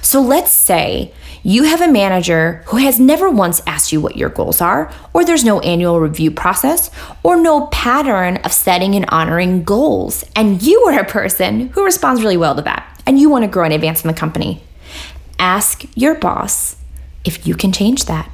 So 0.00 0.22
let's 0.22 0.52
say 0.52 1.12
you 1.42 1.64
have 1.64 1.80
a 1.80 1.90
manager 1.90 2.62
who 2.66 2.76
has 2.76 3.00
never 3.00 3.28
once 3.28 3.60
asked 3.66 3.92
you 3.92 4.00
what 4.00 4.16
your 4.16 4.28
goals 4.28 4.60
are, 4.60 4.92
or 5.12 5.24
there's 5.24 5.44
no 5.44 5.60
annual 5.60 5.98
review 5.98 6.30
process, 6.30 6.90
or 7.22 7.36
no 7.36 7.66
pattern 7.66 8.36
of 8.38 8.52
setting 8.52 8.94
and 8.94 9.06
honoring 9.08 9.64
goals. 9.64 10.24
And 10.36 10.62
you 10.62 10.82
are 10.82 11.00
a 11.00 11.04
person 11.04 11.68
who 11.68 11.84
responds 11.84 12.22
really 12.22 12.36
well 12.36 12.54
to 12.54 12.62
that, 12.62 13.02
and 13.06 13.18
you 13.18 13.28
want 13.28 13.44
to 13.44 13.50
grow 13.50 13.64
and 13.64 13.74
advance 13.74 14.04
in 14.04 14.08
the 14.08 14.14
company. 14.14 14.62
Ask 15.38 15.84
your 15.96 16.14
boss 16.14 16.76
if 17.24 17.46
you 17.46 17.54
can 17.56 17.72
change 17.72 18.04
that. 18.04 18.30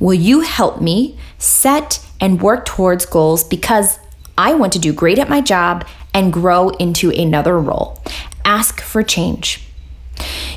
Will 0.00 0.14
you 0.14 0.40
help 0.40 0.80
me 0.80 1.18
set 1.38 2.04
and 2.20 2.42
work 2.42 2.64
towards 2.64 3.06
goals 3.06 3.44
because 3.44 3.98
I 4.36 4.54
want 4.54 4.72
to 4.72 4.78
do 4.80 4.92
great 4.92 5.18
at 5.18 5.28
my 5.28 5.40
job 5.40 5.86
and 6.12 6.32
grow 6.32 6.70
into 6.70 7.10
another 7.10 7.58
role? 7.58 8.02
Ask 8.44 8.80
for 8.80 9.02
change. 9.02 9.63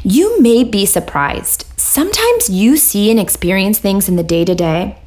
You 0.04 0.42
may 0.42 0.64
be 0.64 0.86
surprised. 0.86 1.66
Sometimes 1.78 2.50
you 2.50 2.78
see 2.78 3.10
and 3.12 3.20
experience 3.20 3.80
things 3.80 4.08
in 4.08 4.16
the 4.16 4.24
day 4.24 4.46
to 4.46 4.56
day 4.56 4.98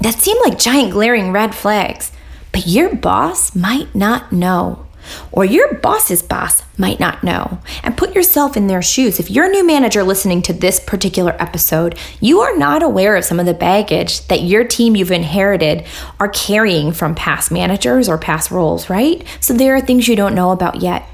that 0.00 0.14
seem 0.14 0.36
like 0.42 0.58
giant 0.58 0.92
glaring 0.92 1.32
red 1.32 1.54
flags, 1.54 2.12
but 2.52 2.66
your 2.66 2.94
boss 2.94 3.54
might 3.54 3.94
not 3.94 4.32
know. 4.32 4.86
Or 5.32 5.44
your 5.44 5.74
boss's 5.74 6.22
boss 6.22 6.62
might 6.76 7.00
not 7.00 7.24
know. 7.24 7.60
And 7.82 7.96
put 7.96 8.14
yourself 8.14 8.56
in 8.56 8.66
their 8.66 8.82
shoes. 8.82 9.18
If 9.18 9.30
you're 9.30 9.46
a 9.46 9.50
new 9.50 9.66
manager 9.66 10.02
listening 10.02 10.42
to 10.42 10.52
this 10.52 10.80
particular 10.80 11.34
episode, 11.40 11.98
you 12.20 12.40
are 12.40 12.56
not 12.56 12.82
aware 12.82 13.16
of 13.16 13.24
some 13.24 13.40
of 13.40 13.46
the 13.46 13.54
baggage 13.54 14.26
that 14.28 14.42
your 14.42 14.64
team 14.64 14.96
you've 14.96 15.10
inherited 15.10 15.86
are 16.20 16.28
carrying 16.28 16.92
from 16.92 17.14
past 17.14 17.50
managers 17.50 18.08
or 18.08 18.18
past 18.18 18.50
roles, 18.50 18.90
right? 18.90 19.24
So 19.40 19.54
there 19.54 19.74
are 19.74 19.80
things 19.80 20.08
you 20.08 20.16
don't 20.16 20.34
know 20.34 20.50
about 20.50 20.82
yet. 20.82 21.08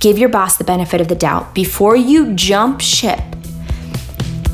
Give 0.00 0.18
your 0.18 0.28
boss 0.28 0.56
the 0.56 0.64
benefit 0.64 1.00
of 1.00 1.08
the 1.08 1.14
doubt 1.14 1.54
before 1.54 1.96
you 1.96 2.34
jump 2.34 2.80
ship. 2.80 3.20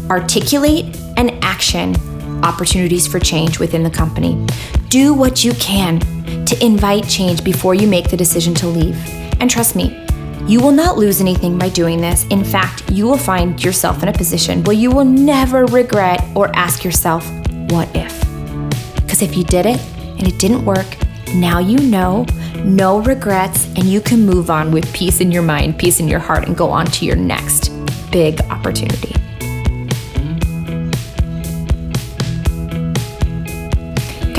Articulate 0.09 0.96
and 1.16 1.33
action 1.42 1.94
opportunities 2.44 3.07
for 3.07 3.18
change 3.18 3.59
within 3.59 3.83
the 3.83 3.90
company. 3.90 4.46
Do 4.88 5.12
what 5.14 5.44
you 5.44 5.53
can 5.55 6.00
to 6.46 6.64
invite 6.64 7.09
change 7.09 7.44
before 7.44 7.74
you 7.74 7.87
make 7.87 8.11
the 8.11 8.16
decision 8.16 8.55
to 8.55 8.66
leave. 8.66 8.96
And 9.40 9.50
trust 9.50 9.76
me, 9.76 10.07
you 10.46 10.61
will 10.61 10.72
not 10.72 10.96
lose 10.96 11.20
anything 11.20 11.59
by 11.59 11.68
doing 11.68 12.00
this. 12.00 12.24
In 12.29 12.42
fact, 12.42 12.90
you 12.90 13.07
will 13.07 13.18
find 13.18 13.62
yourself 13.62 14.03
in 14.03 14.09
a 14.09 14.12
position 14.12 14.64
where 14.64 14.74
you 14.74 14.90
will 14.90 15.05
never 15.05 15.66
regret 15.66 16.24
or 16.35 16.55
ask 16.57 16.83
yourself, 16.83 17.29
what 17.70 17.88
if? 17.94 18.18
Because 18.96 19.22
if 19.22 19.37
you 19.37 19.44
did 19.44 19.66
it 19.66 19.81
and 20.18 20.26
it 20.26 20.38
didn't 20.38 20.64
work, 20.64 20.87
now 21.35 21.59
you 21.59 21.79
know 21.79 22.26
no 22.64 23.00
regrets, 23.00 23.66
and 23.76 23.84
you 23.84 24.00
can 24.00 24.24
move 24.24 24.50
on 24.50 24.72
with 24.72 24.92
peace 24.92 25.20
in 25.20 25.30
your 25.30 25.42
mind, 25.42 25.78
peace 25.78 26.00
in 26.00 26.08
your 26.08 26.20
heart, 26.20 26.46
and 26.46 26.56
go 26.56 26.70
on 26.70 26.86
to 26.86 27.04
your 27.04 27.16
next 27.16 27.70
big 28.10 28.40
opportunity. 28.42 29.14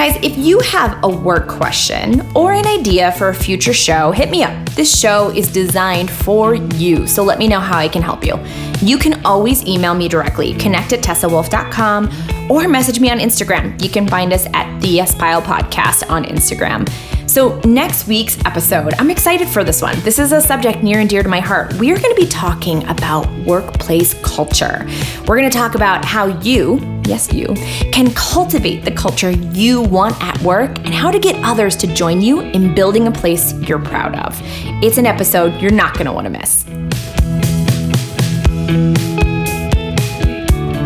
Guys, 0.02 0.18
if 0.24 0.36
you 0.36 0.60
have 0.62 0.98
a 1.04 1.08
work 1.08 1.48
question 1.48 2.26
or 2.36 2.54
an 2.54 2.66
idea 2.66 3.12
for 3.12 3.30
a 3.30 3.36
future 3.36 3.72
show, 3.72 4.12
hit 4.12 4.32
me 4.32 4.42
up. 4.42 4.70
This 4.70 5.00
show 5.00 5.30
is 5.30 5.54
designed 5.54 6.10
for 6.10 6.56
you, 6.56 7.06
so 7.06 7.24
let 7.24 7.38
me 7.38 7.48
know 7.48 7.60
how 7.60 7.78
I 7.78 7.88
can 7.88 8.02
help 8.02 8.26
you. 8.26 8.40
You 8.82 8.98
can 8.98 9.24
always 9.24 9.64
email 9.64 9.94
me 9.94 10.08
directly, 10.08 10.56
connect 10.56 10.92
at 10.94 11.02
tessawolf.com, 11.02 12.10
or 12.50 12.68
message 12.68 13.00
me 13.00 13.12
on 13.12 13.20
Instagram. 13.20 13.80
You 13.84 13.90
can 13.90 14.08
find 14.08 14.34
us 14.34 14.48
at 14.54 14.80
the 14.80 14.88
Yes 14.88 15.14
Pile 15.14 15.42
Podcast 15.44 16.10
on 16.10 16.24
Instagram. 16.24 16.90
So, 17.32 17.62
next 17.62 18.10
week's 18.10 18.38
episode, 18.44 18.94
I'm 18.96 19.10
excited 19.10 19.48
for 19.48 19.64
this 19.64 19.82
one. 19.82 19.98
This 20.02 20.20
is 20.20 20.34
a 20.34 20.42
subject 20.42 20.84
near 20.84 21.00
and 21.00 21.10
dear 21.10 21.24
to 21.24 21.30
my 21.30 21.40
heart. 21.40 21.72
We 21.76 21.90
are 21.94 21.98
going 21.98 22.14
to 22.14 22.22
be 22.22 22.28
talking 22.28 22.86
about 22.90 23.26
workplace 23.46 24.16
culture. 24.16 24.86
We're 25.26 25.38
going 25.38 25.50
to 25.50 25.58
talk 25.58 25.76
about 25.76 26.04
how 26.04 26.26
you, 26.42 26.82
yes, 27.06 27.32
you, 27.32 27.48
can 27.94 28.14
cultivate 28.16 28.84
the 28.84 28.92
culture 28.92 29.32
you 29.32 29.82
want 29.82 30.22
at 30.22 30.38
work 30.42 30.78
and 30.80 30.94
how 30.94 31.10
to 31.10 31.20
get 31.20 31.42
others 31.42 31.78
to 31.78 31.88
join 31.88 32.22
you 32.22 32.42
in 32.42 32.76
building 32.76 33.08
a 33.08 33.12
place 33.12 33.54
you're 33.62 33.80
proud 33.80 34.14
of. 34.16 34.38
It's 34.84 34.98
an 34.98 35.06
episode 35.06 35.62
you're 35.62 35.72
not 35.72 35.94
going 35.94 36.08
to 36.08 36.12
want 36.12 36.26
to 36.26 36.32
miss. 36.32 36.66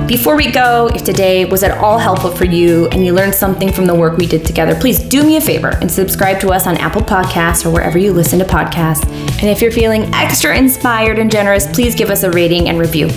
Before 0.08 0.36
we 0.36 0.52
go, 0.52 0.88
if 0.94 1.04
today 1.04 1.46
was 1.46 1.64
at 1.64 1.80
all 1.80 1.98
helpful 1.98 2.30
for 2.30 2.46
you 2.46 2.88
and 2.90 3.04
you 3.04 3.12
learned 3.12 3.34
something 3.34 3.72
from 3.72 3.88
the 3.88 3.96
work 3.96 4.18
we 4.18 4.28
did 4.28 4.46
together, 4.46 4.76
please 4.80 5.00
do 5.00 5.24
me 5.24 5.38
a 5.38 5.42
favor 5.42 5.70
and 5.82 5.92
subscribe 5.92 6.40
to 6.42 6.50
us 6.50 6.68
on 6.68 6.78
Apple 6.78 7.02
Podcasts 7.02 7.66
or 7.66 7.72
wherever 7.72 7.98
you 7.98 8.14
listen 8.14 8.38
to 8.38 8.46
podcasts. 8.46 9.04
And 9.42 9.50
if 9.50 9.62
you're 9.62 9.72
feeling 9.72 10.04
extra 10.14 10.56
inspired 10.56 11.18
and 11.18 11.32
generous, 11.32 11.66
please 11.74 11.96
give 11.96 12.12
us 12.12 12.22
a 12.22 12.30
rating 12.30 12.70
and 12.70 12.78
review. 12.78 13.10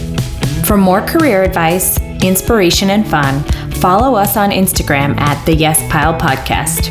For 0.64 0.78
more 0.78 1.02
career 1.02 1.42
advice, 1.42 2.00
inspiration, 2.22 2.88
and 2.88 3.06
fun, 3.06 3.42
follow 3.72 4.16
us 4.16 4.38
on 4.38 4.50
Instagram 4.50 5.20
at 5.20 5.44
the 5.44 5.54
Yes 5.54 5.80
Pile 5.92 6.18
Podcast. 6.18 6.88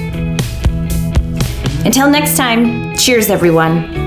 Until 1.87 2.07
next 2.07 2.37
time, 2.37 2.95
cheers, 2.95 3.31
everyone. 3.31 4.06